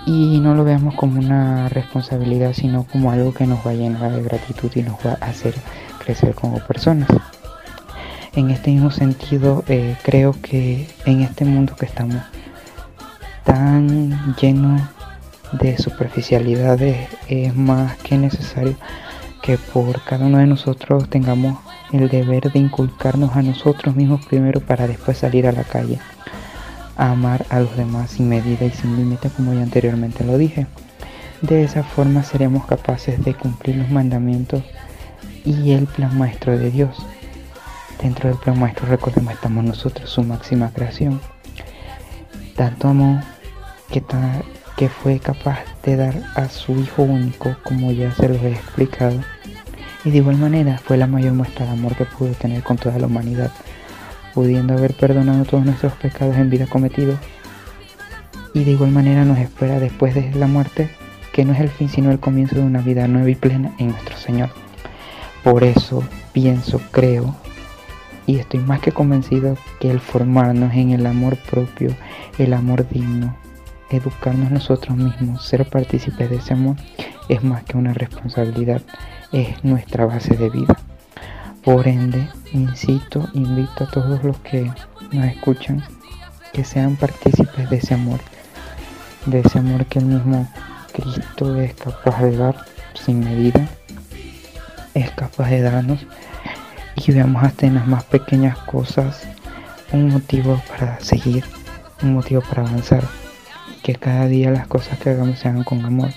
[0.06, 4.12] Y no lo veamos como una responsabilidad, sino como algo que nos va a llenar
[4.12, 5.54] de gratitud y nos va a hacer
[6.04, 7.10] crecer como personas.
[8.34, 12.22] En este mismo sentido, eh, creo que en este mundo que estamos
[13.44, 14.90] tan lleno
[15.54, 18.76] de superficialidades, es más que necesario
[19.42, 21.58] que por cada uno de nosotros tengamos
[21.92, 26.00] el deber de inculcarnos a nosotros mismos primero para después salir a la calle
[26.98, 30.68] a amar a los demás sin medida y sin límite como ya anteriormente lo dije.
[31.42, 34.64] De esa forma seremos capaces de cumplir los mandamientos
[35.46, 36.98] y el plan maestro de Dios.
[38.02, 41.22] Dentro del plan maestro recordemos estamos nosotros, su máxima creación.
[42.56, 43.22] Tanto amor
[43.92, 44.04] que,
[44.76, 49.22] que fue capaz de dar a su Hijo único como ya se los he explicado
[50.04, 53.00] y de igual manera fue la mayor muestra de amor que pudo tener con toda
[53.00, 53.52] la humanidad,
[54.34, 57.18] pudiendo haber perdonado todos nuestros pecados en vida cometidos.
[58.54, 60.90] Y de igual manera nos espera después de la muerte,
[61.32, 63.90] que no es el fin sino el comienzo de una vida nueva y plena en
[63.90, 64.50] nuestro Señor.
[65.44, 67.34] Por eso pienso, creo
[68.26, 71.96] y estoy más que convencido que el formarnos en el amor propio,
[72.38, 73.36] el amor digno,
[73.90, 76.76] educarnos nosotros mismos, ser partícipes de ese amor,
[77.30, 78.82] es más que una responsabilidad,
[79.32, 80.78] es nuestra base de vida.
[81.64, 84.72] Por ende, incito, invito a todos los que
[85.12, 85.84] nos escuchan
[86.54, 88.20] que sean partícipes de ese amor,
[89.26, 90.48] de ese amor que el mismo
[90.94, 92.56] Cristo es capaz de dar
[92.94, 93.68] sin medida,
[94.94, 96.06] es capaz de darnos
[96.96, 99.28] y veamos hasta en las más pequeñas cosas
[99.92, 101.44] un motivo para seguir,
[102.02, 103.04] un motivo para avanzar
[103.88, 106.10] que cada día las cosas que hagamos se hagan con amor.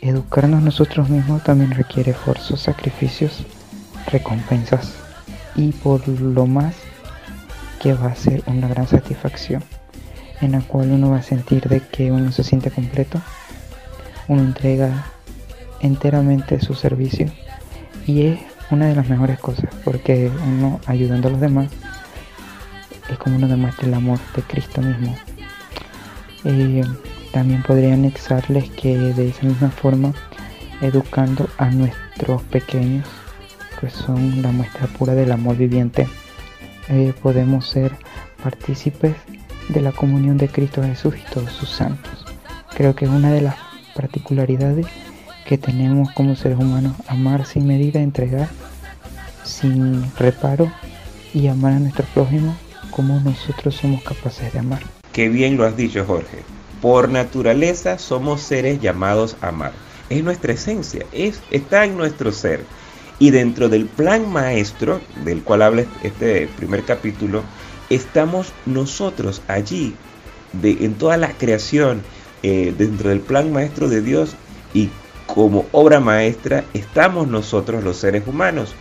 [0.00, 3.44] Educarnos nosotros mismos también requiere esfuerzos, sacrificios,
[4.10, 4.94] recompensas
[5.54, 6.74] y por lo más
[7.78, 9.62] que va a ser una gran satisfacción
[10.40, 13.20] en la cual uno va a sentir de que uno se siente completo,
[14.28, 15.04] uno entrega
[15.80, 17.30] enteramente su servicio
[18.06, 21.70] y es una de las mejores cosas porque uno ayudando a los demás
[23.10, 25.14] es como uno demuestra el amor de Cristo mismo.
[26.44, 26.84] Eh,
[27.32, 30.12] también podría anexarles que de esa misma forma,
[30.80, 33.06] educando a nuestros pequeños,
[33.80, 36.08] que son la muestra pura del amor viviente,
[36.88, 37.92] eh, podemos ser
[38.42, 39.14] partícipes
[39.68, 42.24] de la comunión de Cristo Jesús y todos sus santos.
[42.74, 43.56] Creo que es una de las
[43.94, 44.86] particularidades
[45.46, 48.48] que tenemos como seres humanos, amar sin medida, entregar
[49.44, 50.70] sin reparo
[51.34, 52.56] y amar a nuestro prójimo
[52.90, 55.01] como nosotros somos capaces de amar.
[55.12, 56.38] Qué bien lo has dicho, Jorge.
[56.80, 59.72] Por naturaleza somos seres llamados a amar.
[60.08, 62.64] Es nuestra esencia, es, está en nuestro ser.
[63.18, 67.42] Y dentro del plan maestro, del cual habla este primer capítulo,
[67.90, 69.94] estamos nosotros allí,
[70.54, 72.02] de, en toda la creación,
[72.42, 74.34] eh, dentro del plan maestro de Dios
[74.74, 74.90] y
[75.26, 78.74] como obra maestra, estamos nosotros los seres humanos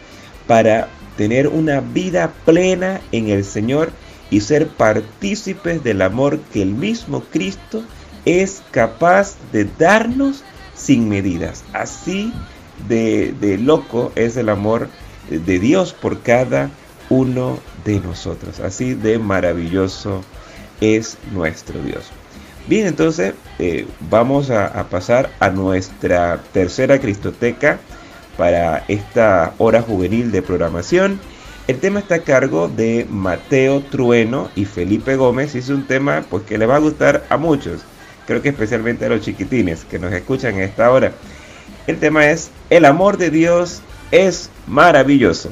[0.48, 3.92] para tener una vida plena en el Señor
[4.32, 7.84] y ser partícipes del amor que el mismo Cristo
[8.26, 11.64] es capaz de darnos sin medidas.
[11.74, 12.34] Así
[12.88, 14.88] de, loco es el amor
[15.30, 16.72] de Dios por cada
[17.10, 18.60] uno de nosotros.
[18.62, 20.24] Así de maravilloso
[20.80, 22.10] es nuestro Dios.
[22.68, 27.80] Bien, entonces eh, vamos a, a, pasar a nuestra tercera Cristoteca
[28.38, 31.20] para esta hora juvenil de programación.
[31.68, 36.26] El tema está a cargo de Mateo Trueno y Felipe Gómez y es un tema
[36.30, 37.82] pues, que le va a gustar a muchos,
[38.26, 41.14] creo que especialmente a los chiquitines que nos escuchan a esta hora.
[41.88, 45.52] El tema es El amor de Dios es maravilloso.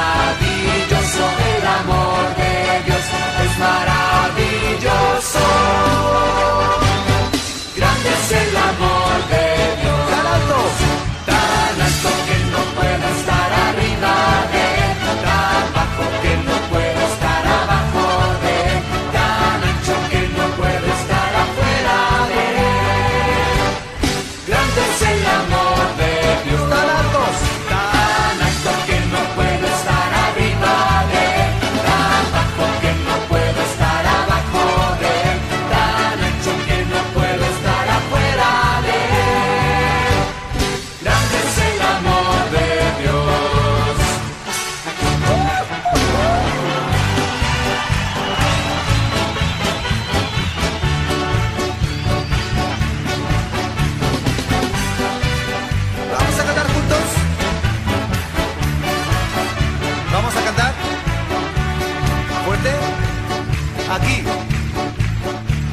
[63.93, 64.23] Aquí.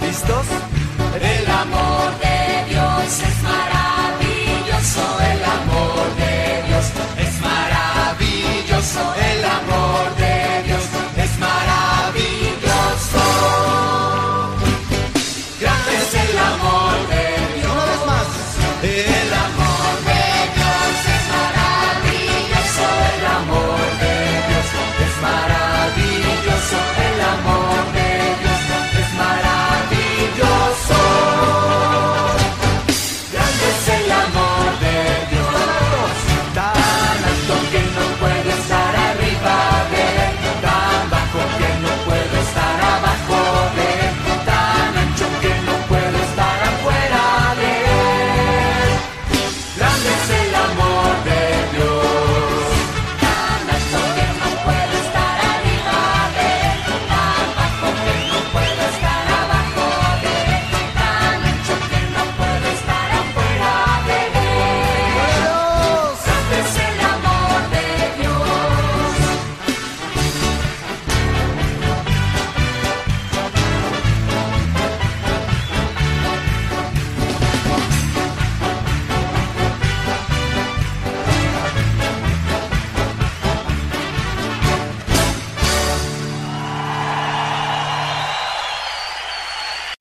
[0.02, 0.46] ¿Listos?
[1.22, 9.67] El amor de Dios es maravilloso, el amor de Dios es maravilloso, el amor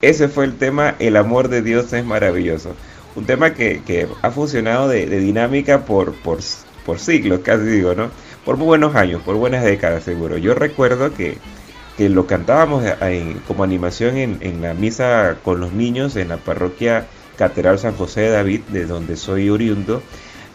[0.07, 2.73] Ese fue el tema El amor de Dios es maravilloso.
[3.17, 6.39] Un tema que, que ha funcionado de, dinámica por, por,
[6.85, 8.09] por siglos, casi digo, ¿no?
[8.45, 10.37] Por muy buenos años, por buenas décadas seguro.
[10.37, 11.37] Yo recuerdo que,
[11.97, 12.85] que lo cantábamos
[13.49, 17.05] como animación en, en la misa con los niños en la parroquia
[17.37, 20.01] Catedral San José de David, de donde soy oriundo.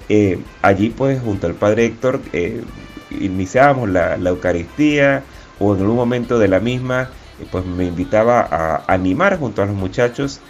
[0.08, 2.62] Eh, allí pues junto al padre Héctor eh,
[3.10, 5.24] iniciábamos la, la Eucaristía
[5.58, 7.10] o en algún momento de la misma
[7.50, 10.40] pues me invitaba a animar junto a los muchachos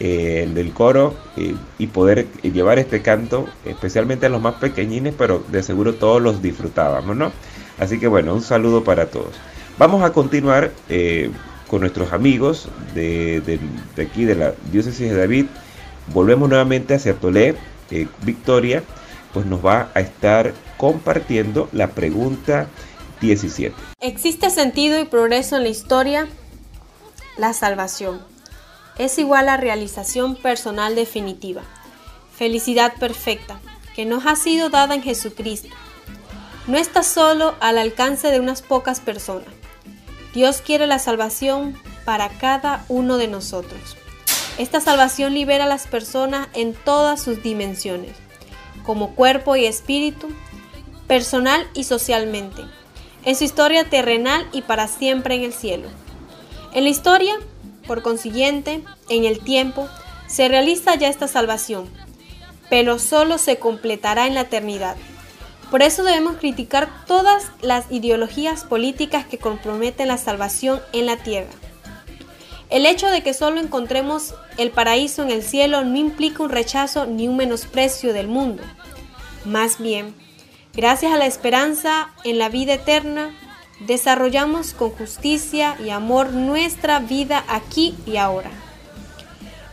[0.00, 1.14] eh, del coro
[1.78, 6.42] y poder llevar este canto especialmente a los más pequeñines pero de seguro todos los
[6.42, 7.30] disfrutábamos ¿no?
[7.78, 9.34] así que bueno un saludo para todos
[9.78, 11.30] vamos a continuar eh,
[11.68, 13.60] con nuestros amigos de, de-
[13.96, 15.46] de aquí de la diócesis de David
[16.12, 17.54] volvemos nuevamente hacia Tolé
[17.90, 18.82] eh, Victoria
[19.32, 22.66] pues nos va a estar compartiendo la pregunta
[23.22, 26.28] 17 ¿Existe sentido y progreso en la historia?
[27.38, 28.20] La salvación
[28.98, 31.62] es igual a realización personal definitiva,
[32.36, 33.58] felicidad perfecta,
[33.94, 35.74] que nos ha sido dada en Jesucristo.
[36.66, 39.48] No está solo al alcance de unas pocas personas.
[40.34, 43.96] Dios quiere la salvación para cada uno de nosotros.
[44.58, 48.12] Esta salvación libera a las personas en todas sus dimensiones,
[48.84, 50.28] como cuerpo y espíritu,
[51.06, 52.62] personal y socialmente,
[53.24, 55.88] en su historia terrenal y para siempre en el cielo.
[56.72, 57.34] En la historia,
[57.86, 59.88] por consiguiente, en el tiempo,
[60.26, 61.88] se realiza ya esta salvación,
[62.70, 64.96] pero solo se completará en la eternidad.
[65.70, 71.50] Por eso debemos criticar todas las ideologías políticas que comprometen la salvación en la tierra.
[72.70, 77.04] El hecho de que solo encontremos el paraíso en el cielo no implica un rechazo
[77.04, 78.62] ni un menosprecio del mundo.
[79.44, 80.14] Más bien,
[80.74, 83.34] gracias a la esperanza en la vida eterna,
[83.80, 88.50] desarrollamos con justicia y amor nuestra vida aquí y ahora.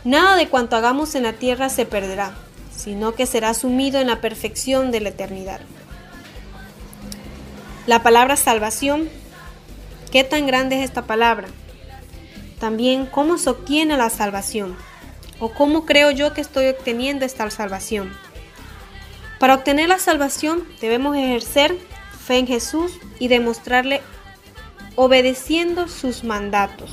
[0.04, 2.34] Nada de cuanto hagamos en la tierra se perderá,
[2.74, 5.60] sino que será sumido en la perfección de la eternidad.
[7.86, 9.08] La palabra salvación,
[10.10, 11.48] ¿qué tan grande es esta palabra?
[12.58, 14.76] También, ¿cómo se obtiene la salvación?
[15.38, 18.12] ¿O cómo creo yo que estoy obteniendo esta salvación?
[19.40, 21.74] Para obtener la salvación debemos ejercer
[22.26, 24.02] fe en Jesús y demostrarle
[24.96, 26.90] obedeciendo sus mandatos.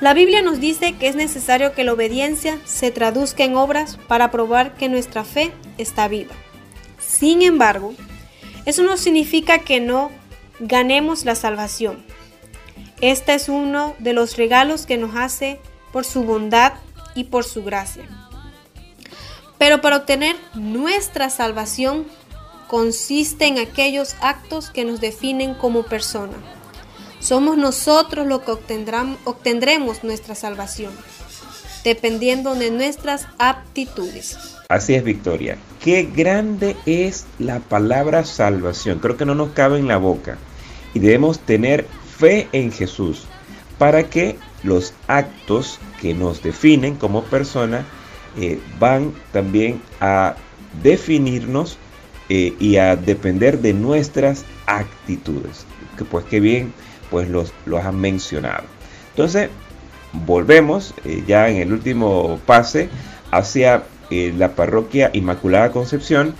[0.00, 4.30] La Biblia nos dice que es necesario que la obediencia se traduzca en obras para
[4.30, 6.34] probar que nuestra fe está viva.
[6.98, 7.92] Sin embargo,
[8.64, 10.10] eso no significa que no
[10.58, 12.02] ganemos la salvación.
[13.02, 15.60] Este es uno de los regalos que nos hace
[15.92, 16.72] por su bondad
[17.14, 18.08] y por su gracia.
[19.58, 22.06] Pero para obtener nuestra salvación
[22.68, 26.34] consiste en aquellos actos que nos definen como persona.
[27.20, 30.92] Somos nosotros los que obtendremos nuestra salvación,
[31.84, 34.36] dependiendo de nuestras aptitudes.
[34.68, 35.56] Así es, Victoria.
[35.80, 38.98] Qué grande es la palabra salvación.
[38.98, 40.38] Creo que no nos cabe en la boca.
[40.92, 41.86] Y debemos tener
[42.18, 43.24] fe en Jesús
[43.78, 47.84] para que los actos que nos definen como persona
[48.38, 50.36] eh, van también a
[50.82, 51.78] definirnos
[52.28, 55.64] eh, y a depender de nuestras actitudes.
[55.96, 56.72] Que pues qué bien,
[57.10, 58.64] pues los, los han mencionado.
[59.10, 59.48] Entonces,
[60.12, 62.90] volvemos eh, ya en el último pase
[63.30, 66.34] hacia la parroquia Inmaculada Concepción.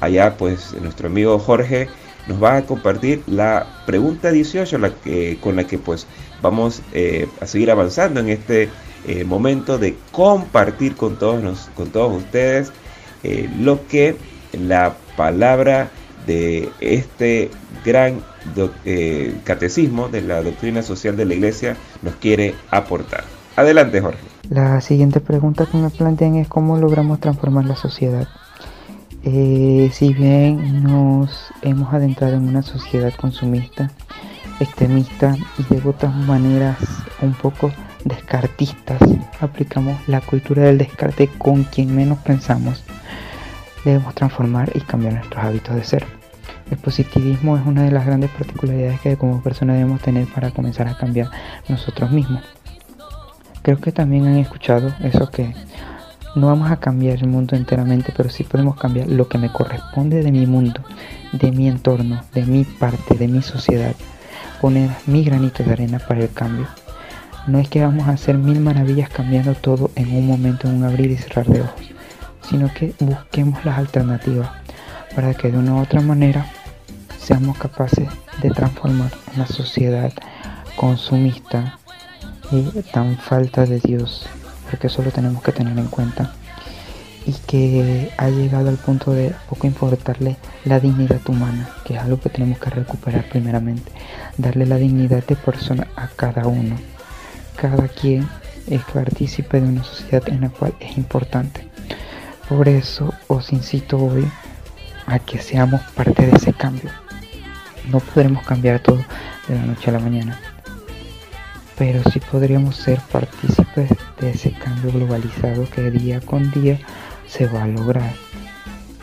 [0.00, 1.88] Allá pues nuestro amigo Jorge
[2.26, 6.06] nos va a compartir la pregunta 18 la que, con la que pues
[6.40, 6.82] vamos
[7.40, 8.70] a seguir avanzando en este
[9.26, 12.72] momento de compartir con todos, con todos ustedes
[13.58, 14.16] lo que
[14.52, 15.90] la palabra
[16.26, 17.50] de este
[17.84, 18.22] gran
[18.84, 23.24] eh, catecismo de la doctrina social de la iglesia nos quiere aportar.
[23.56, 24.18] Adelante Jorge.
[24.48, 28.28] La siguiente pregunta que me plantean es cómo logramos transformar la sociedad.
[29.24, 33.90] Eh, si bien nos hemos adentrado en una sociedad consumista,
[34.58, 36.78] extremista y de otras maneras
[37.20, 37.70] un poco
[38.04, 39.00] descartistas,
[39.40, 42.84] aplicamos la cultura del descarte con quien menos pensamos,
[43.84, 46.06] debemos transformar y cambiar nuestros hábitos de ser.
[46.70, 50.88] El positivismo es una de las grandes particularidades que como personas debemos tener para comenzar
[50.88, 51.30] a cambiar
[51.68, 52.42] nosotros mismos.
[53.62, 55.54] Creo que también han escuchado eso que
[56.34, 60.22] no vamos a cambiar el mundo enteramente, pero sí podemos cambiar lo que me corresponde
[60.22, 60.82] de mi mundo,
[61.32, 63.94] de mi entorno, de mi parte, de mi sociedad.
[64.60, 66.66] Poner mi granito de arena para el cambio.
[67.46, 70.84] No es que vamos a hacer mil maravillas cambiando todo en un momento, en un
[70.84, 71.92] abrir y cerrar de ojos,
[72.48, 74.48] sino que busquemos las alternativas
[75.14, 76.46] para que de una u otra manera
[77.18, 78.08] seamos capaces
[78.40, 80.12] de transformar una sociedad
[80.76, 81.78] consumista
[82.50, 82.62] y
[82.92, 84.26] tan falta de Dios,
[84.70, 86.32] porque eso lo tenemos que tener en cuenta,
[87.26, 92.20] y que ha llegado al punto de poco importarle la dignidad humana, que es algo
[92.20, 93.90] que tenemos que recuperar primeramente,
[94.38, 96.76] darle la dignidad de persona a cada uno.
[97.56, 98.28] Cada quien
[98.68, 101.68] es partícipe de una sociedad en la cual es importante.
[102.48, 104.26] Por eso os incito hoy
[105.06, 106.90] a que seamos parte de ese cambio.
[107.90, 109.04] No podremos cambiar todo
[109.48, 110.40] de la noche a la mañana,
[111.76, 113.90] pero sí podríamos ser partícipes
[114.20, 116.78] de ese cambio globalizado que día con día
[117.26, 118.12] se va a lograr.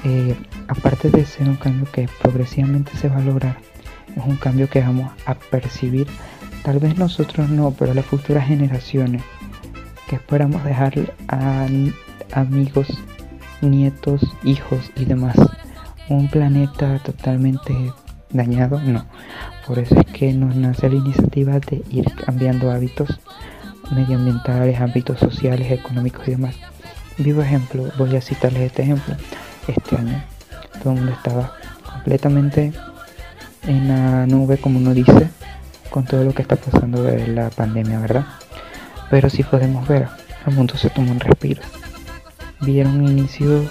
[0.06, 0.36] Eh,
[0.68, 3.58] aparte de ser un cambio que progresivamente se va a lograr,
[4.16, 6.08] es un cambio que vamos a percibir,
[6.64, 9.24] tal vez nosotros no, pero las futuras generaciones,
[10.08, 11.68] que esperamos dejarle a
[12.34, 12.88] amigos,
[13.62, 15.36] nietos, hijos y demás
[16.10, 17.74] un planeta totalmente
[18.32, 19.06] dañado, no.
[19.66, 23.20] Por eso es que nos nace la iniciativa de ir cambiando hábitos
[23.92, 26.56] medioambientales, hábitos sociales, económicos y demás.
[27.18, 29.16] Vivo ejemplo, voy a citarles este ejemplo.
[29.68, 30.24] Este año
[30.82, 31.54] todo el mundo estaba
[31.94, 32.74] completamente
[33.68, 35.30] en la nube, como uno dice,
[35.90, 38.26] con todo lo que está pasando de la pandemia, ¿verdad?
[39.10, 40.08] Pero si podemos ver,
[40.46, 41.62] el mundo se tomó un respiro.
[42.62, 43.62] Vieron inicio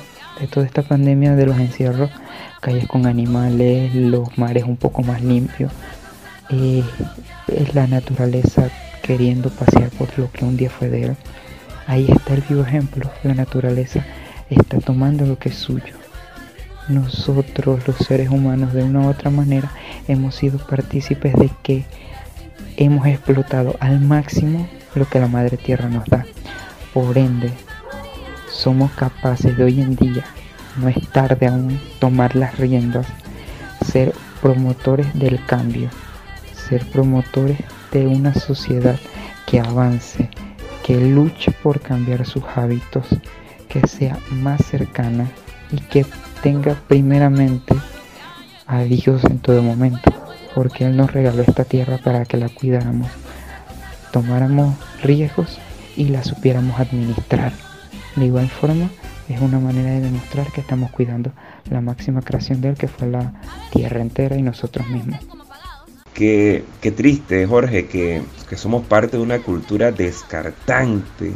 [0.40, 2.10] de toda esta pandemia de los encierros
[2.60, 5.72] calles con animales, los mares un poco más limpios.
[6.50, 6.82] Eh,
[7.74, 8.70] la naturaleza
[9.02, 11.16] queriendo pasear por lo que un día fue de él.
[11.86, 13.10] Ahí está el vivo ejemplo.
[13.22, 14.04] La naturaleza
[14.50, 15.97] está tomando lo que es suyo.
[16.89, 19.70] Nosotros, los seres humanos, de una u otra manera,
[20.07, 21.84] hemos sido partícipes de que
[22.76, 26.24] hemos explotado al máximo lo que la Madre Tierra nos da.
[26.95, 27.53] Por ende,
[28.51, 30.24] somos capaces de hoy en día
[30.78, 33.07] no es tarde aún tomar las riendas,
[33.84, 35.91] ser promotores del cambio,
[36.53, 37.59] ser promotores
[37.91, 38.99] de una sociedad
[39.47, 40.30] que avance,
[40.84, 43.07] que luche por cambiar sus hábitos,
[43.68, 45.28] que sea más cercana
[45.72, 46.07] y que
[46.43, 47.74] tenga primeramente
[48.66, 50.12] a Dios en todo momento,
[50.55, 53.09] porque Él nos regaló esta tierra para que la cuidáramos,
[54.12, 55.59] tomáramos riesgos
[55.97, 57.53] y la supiéramos administrar.
[58.16, 58.91] De igual forma,
[59.28, 61.32] es una manera de demostrar que estamos cuidando
[61.70, 63.32] la máxima creación de Él, que fue la
[63.72, 65.20] tierra entera y nosotros mismos.
[66.14, 71.32] Qué, qué triste, Jorge, que, que somos parte de una cultura descartante,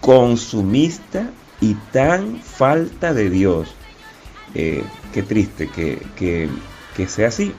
[0.00, 3.74] consumista y tan falta de Dios.
[4.54, 6.48] Qué triste que, que,
[6.96, 7.52] que, sea así,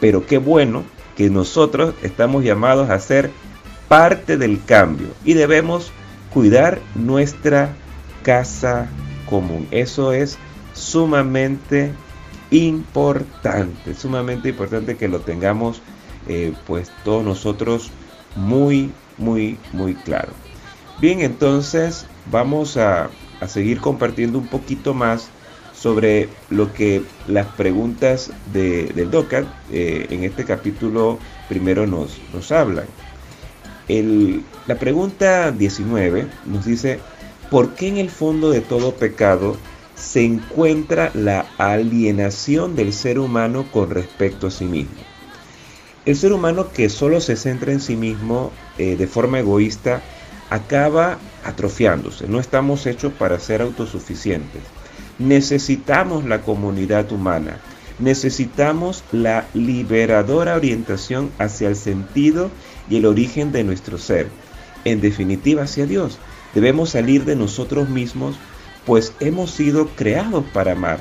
[0.00, 0.84] pero qué bueno
[1.16, 3.30] que nosotros estamos llamados a ser
[3.88, 5.90] parte del cambio y debemos
[6.32, 7.74] cuidar nuestra
[8.22, 8.88] casa
[9.28, 9.66] común.
[9.72, 10.38] Eso es
[10.74, 11.92] sumamente
[12.50, 15.82] importante, sumamente importante que lo tengamos
[16.28, 17.90] eh, pues todos nosotros
[18.36, 20.32] muy, muy, muy claro.
[21.00, 23.10] Bien, entonces vamos a,
[23.46, 25.30] seguir compartiendo un poquito más
[25.78, 31.18] sobre lo que las preguntas de, del DOCAT eh, en este capítulo
[31.48, 32.86] primero nos, nos hablan.
[33.86, 37.00] El, la pregunta 19 nos dice,
[37.50, 39.56] ¿Por qué en el fondo de todo pecado
[39.94, 44.98] se encuentra la alienación del ser humano con respecto a sí mismo?
[46.04, 50.02] El ser humano que solo se centra en sí mismo eh, de forma egoísta
[50.50, 52.28] acaba atrofiándose.
[52.28, 54.62] No estamos hechos para ser autosuficientes.
[55.18, 57.58] Necesitamos la comunidad humana.
[57.98, 62.50] Necesitamos la liberadora orientación hacia el sentido
[62.88, 64.28] y el origen de nuestro ser.
[64.84, 66.18] En definitiva, hacia Dios.
[66.54, 68.36] Debemos salir de nosotros mismos,
[68.86, 71.00] pues hemos sido creados para amar.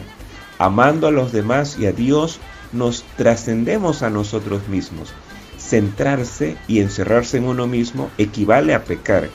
[0.58, 2.40] Amando a los demás y a Dios,
[2.74, 5.14] nos trascendemos a nosotros mismos.
[5.60, 9.30] Centrarse y encerrarse en uno mismo equivale a pecar.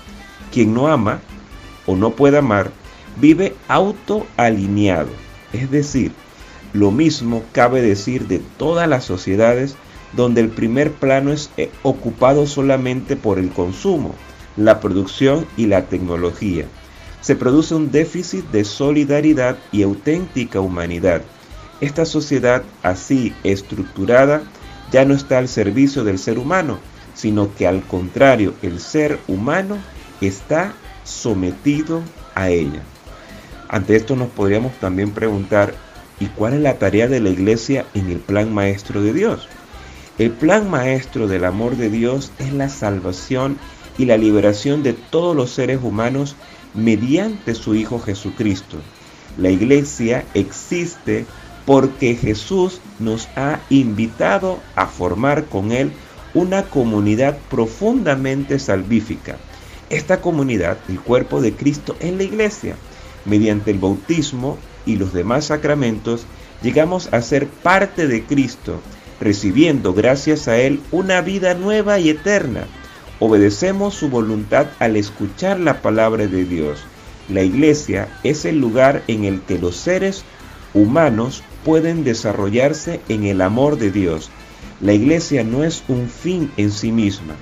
[0.53, 1.21] Quien no ama
[1.87, 2.73] o no puede amar,
[3.17, 5.11] vive autoalineado.
[5.53, 6.13] Es decir,
[6.73, 9.77] lo mismo cabe decir de todas las sociedades
[10.13, 14.15] donde el primer plano es eh, ocupado solamente por el consumo,
[14.57, 16.67] la producción y la tecnología.
[17.21, 21.23] Se produce un déficit de solidaridad y auténtica humanidad.
[21.81, 24.43] Esta sociedad así estructurada
[24.91, 26.79] ya no está al servicio del ser humano,
[27.15, 29.79] sino que al contrario, el ser humano
[30.21, 32.03] está sometido
[32.35, 32.83] a ella.
[33.73, 35.73] Ante esto nos podríamos también preguntar,
[36.21, 39.49] ¿y cuál es la tarea de la iglesia en el plan maestro de Dios?
[40.19, 43.57] El plan maestro del amor de Dios es la salvación
[43.97, 46.37] y la liberación de todos los seres humanos
[46.75, 48.77] mediante su Hijo Jesucristo.
[49.39, 51.25] La iglesia existe
[51.65, 55.93] porque Jesús nos ha invitado a formar con Él
[56.35, 59.39] una comunidad profundamente salvífica.
[59.89, 62.77] Esta comunidad, el cuerpo de Cristo, es la iglesia.
[63.25, 66.27] Mediante el bautismo y los demás sacramentos,
[66.63, 68.81] llegamos a ser parte de Cristo,
[69.21, 72.67] recibiendo gracias a Él una vida nueva y eterna.
[73.21, 76.81] Obedecemos su voluntad al escuchar la palabra de Dios.
[77.29, 80.25] La iglesia es el lugar en el que los seres
[80.75, 84.31] humanos pueden desarrollarse en el amor de Dios.
[84.81, 87.35] La iglesia no es un fin en sí misma,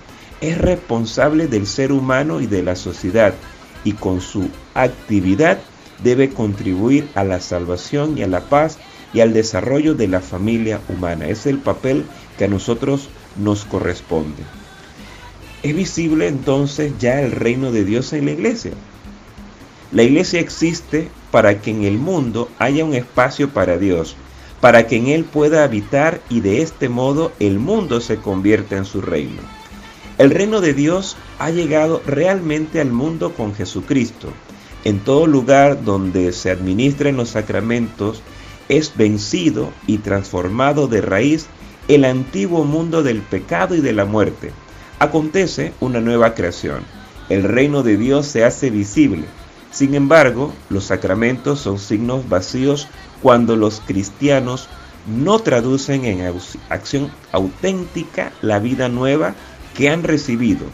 [0.43, 3.33] es responsable del ser humano y de la sociedad
[3.85, 5.59] y con su actividad
[6.03, 8.79] debe contribuir a la salvación y a la paz
[9.13, 11.29] y al desarrollo de la familia humana.
[11.29, 12.05] Es el papel
[12.39, 14.43] que a nosotros nos corresponde.
[15.63, 18.73] Es visible entonces ya el reino de Dios en la iglesia.
[19.93, 24.17] La iglesia existe para que en el mundo haya un espacio para Dios,
[24.61, 28.85] para que en Él pueda habitar y de este modo el mundo se convierta en
[28.85, 29.43] su reino.
[30.19, 34.29] El reino de Dios ha llegado realmente al mundo con Jesucristo.
[34.85, 38.23] En todo lugar donde se administren los sacramentos
[38.69, 41.47] es vencido y transformado de raíz
[41.89, 44.53] el antiguo mundo del pecado y de la muerte.
[44.99, 46.83] Acontece una nueva creación.
[47.29, 49.27] El reino de Dios se hace visible
[49.71, 52.89] sin embargo, los sacramentos son signos vacíos
[53.23, 54.69] cuando los cristianos
[55.07, 56.35] no traducen en
[56.69, 59.35] acción auténtica la vida nueva
[59.75, 60.67] que han recibido.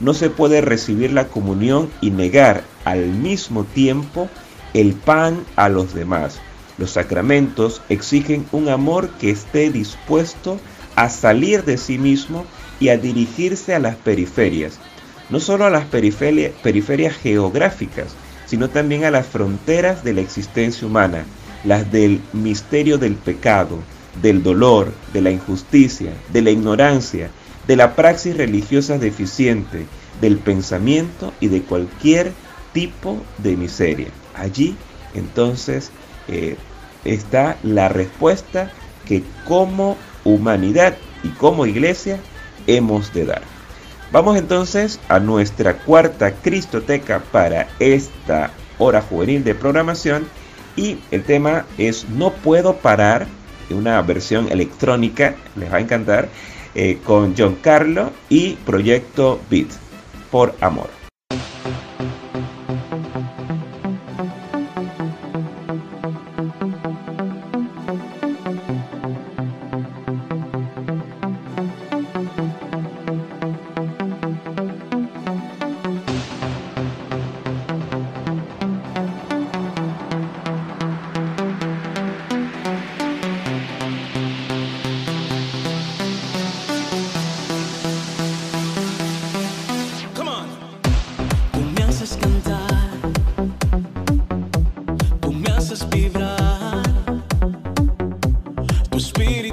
[0.00, 4.30] No se puede recibir la comunión y negar al mismo tiempo
[4.72, 6.38] el pan a los demás.
[6.78, 10.60] Los sacramentos exigen un amor que esté dispuesto
[10.94, 12.46] a salir de sí mismo
[12.78, 14.78] y a dirigirse a las periferias,
[15.30, 18.14] no solo a las periferias, periferias geográficas,
[18.46, 21.24] sino también a las fronteras de la existencia humana,
[21.64, 23.80] las del misterio del pecado,
[24.22, 27.30] del dolor, de la injusticia, de la ignorancia,
[27.66, 29.86] de la praxis religiosa deficiente,
[30.20, 32.32] del pensamiento y de cualquier
[32.76, 34.08] tipo de miseria.
[34.34, 34.76] Allí
[35.14, 35.90] entonces
[36.28, 36.58] eh,
[37.06, 38.70] está la respuesta
[39.06, 42.20] que como humanidad y como iglesia
[42.66, 43.40] hemos de dar.
[44.12, 50.26] Vamos entonces a nuestra cuarta Cristoteca para esta hora juvenil de programación
[50.76, 53.26] y el tema es No puedo parar,
[53.70, 56.28] una versión electrónica, les va a encantar,
[56.74, 59.68] eh, con John Carlo y Proyecto Beat,
[60.30, 61.05] por amor.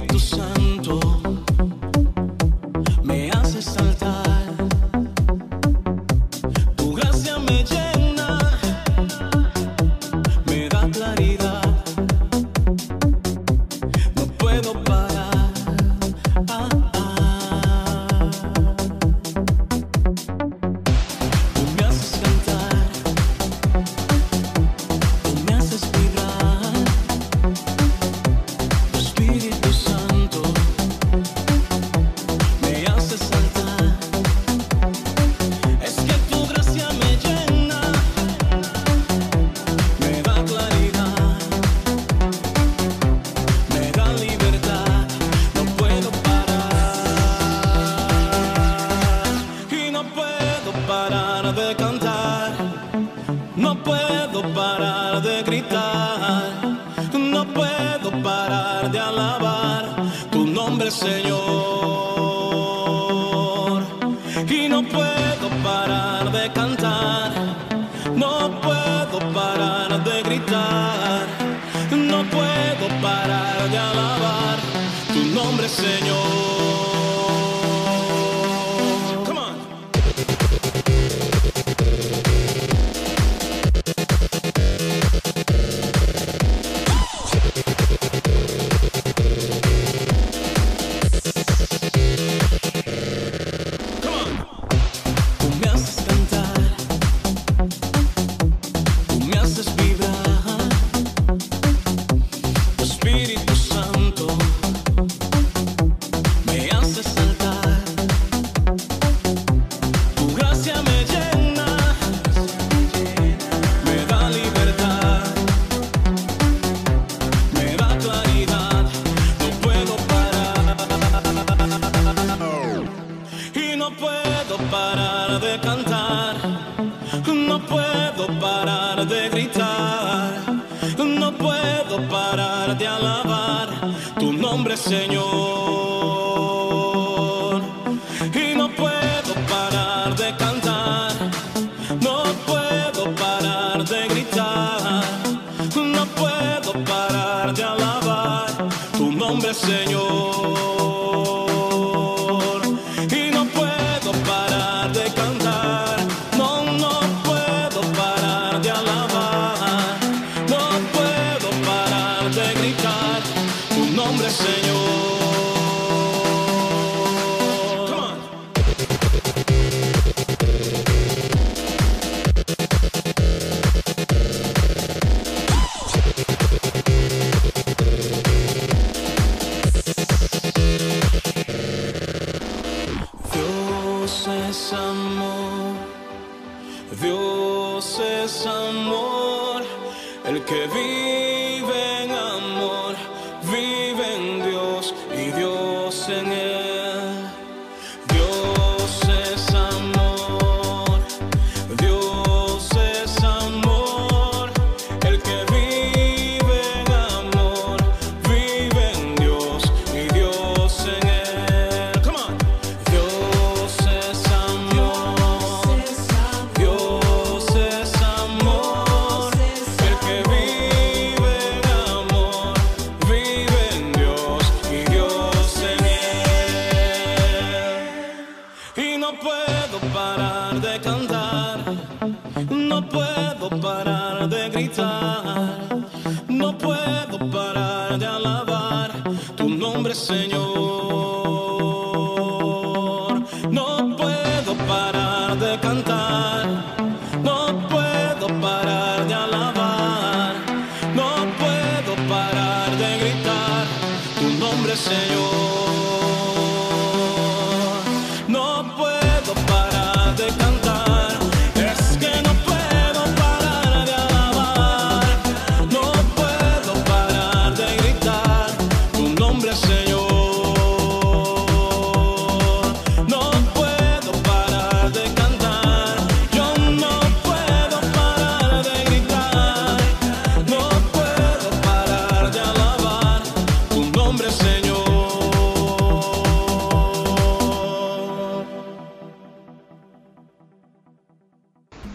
[0.04, 0.63] Espírito Santo.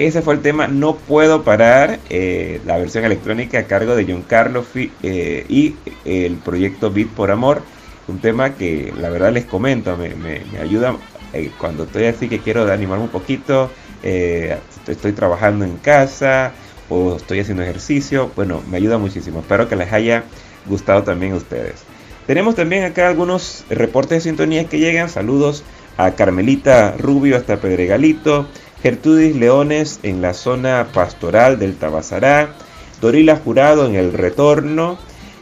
[0.10, 4.24] ese fue el tema No Puedo Parar, eh, la versión electrónica a cargo de John
[4.24, 7.62] Carlos eh, y el proyecto Beat por Amor.
[8.08, 10.96] Un tema que la verdad les comento, me, ayuda
[11.34, 13.70] eh, cuando estoy así que quiero animarme un poquito,
[14.02, 16.54] estoy trabajando en casa
[16.90, 18.32] o estoy haciendo ejercicio.
[18.36, 19.42] Bueno, me ayuda muchísimo.
[19.42, 20.24] Espero que les haya
[20.66, 21.84] gustado también a ustedes.
[22.26, 25.08] Tenemos también acá algunos reportes de sintonía que llegan.
[25.10, 25.64] Saludos
[25.98, 28.48] a Carmelita Rubio hasta Pedregalito.
[28.82, 32.56] Gertrudis Leones en la zona pastoral del Tabasará,
[33.02, 34.98] Dorila Jurado en El Retorno,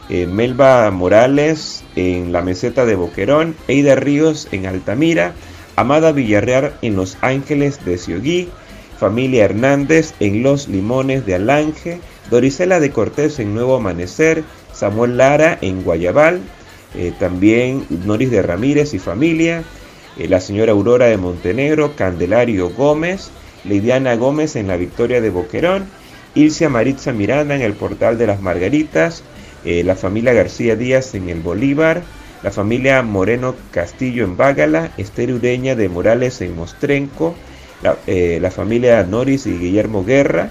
[0.08, 5.34] eh, Melba Morales en la meseta de Boquerón, Eida Ríos en Altamira,
[5.76, 8.48] Amada Villarreal en Los Ángeles de Ciogui,
[8.98, 15.58] Familia Hernández en Los Limones de Alange, Dorisela de Cortés en Nuevo Amanecer, Samuel Lara
[15.60, 16.40] en Guayabal,
[16.96, 19.62] eh, también Noris de Ramírez y familia,
[20.18, 23.30] eh, la señora Aurora de Montenegro, Candelario Gómez,
[23.64, 25.86] Lidiana Gómez en la victoria de Boquerón,
[26.34, 29.22] Ilcia Maritza Miranda en el portal de las Margaritas,
[29.64, 32.02] eh, la familia García Díaz en el Bolívar,
[32.42, 37.34] la familia Moreno Castillo en Bágala, Esther Ureña de Morales en Mostrenco,
[37.82, 40.50] la, eh, familia Noris y Guillermo Guerra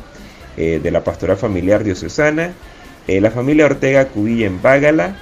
[0.55, 2.51] de la Pastoral Familiar Diocesana,
[3.05, 5.22] la familia Ortega Cubilla en Bágala,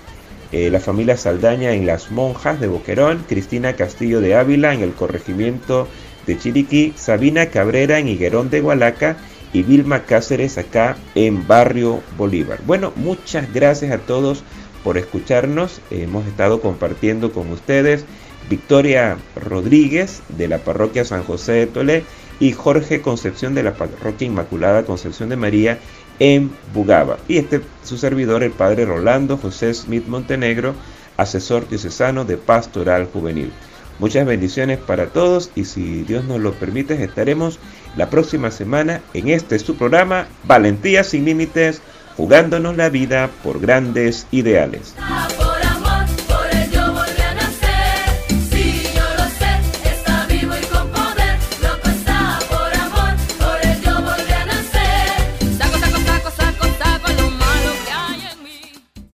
[0.52, 4.93] eh, la familia Saldaña en Las Monjas de Boquerón, Cristina Castillo de Ávila en el
[4.93, 5.88] corregimiento
[6.28, 9.18] de Chiriquí, Sabina Cabrera en Higuerón de Hualaca
[9.54, 12.60] y Vilma Cáceres acá en Barrio Bolívar.
[12.66, 14.43] Bueno, muchas gracias a todos
[14.84, 15.82] por escucharnos.
[15.91, 18.06] Hemos estado compartiendo con ustedes
[18.50, 22.04] Victoria Rodríguez de la parroquia San José de Tolé
[22.39, 25.80] y Jorge Concepción de la parroquia Inmaculada Concepción de María
[26.20, 27.18] en Bugaba.
[27.28, 30.74] Y este su servidor, el padre Rolando José Smith Montenegro,
[31.18, 33.51] asesor diocesano de Pastoral Juvenil.
[33.99, 37.59] Muchas bendiciones para todos y si Dios nos lo permite estaremos
[37.95, 41.82] la próxima semana en este su programa Valentía sin Límites,
[42.18, 44.95] jugándonos la vida por grandes ideales.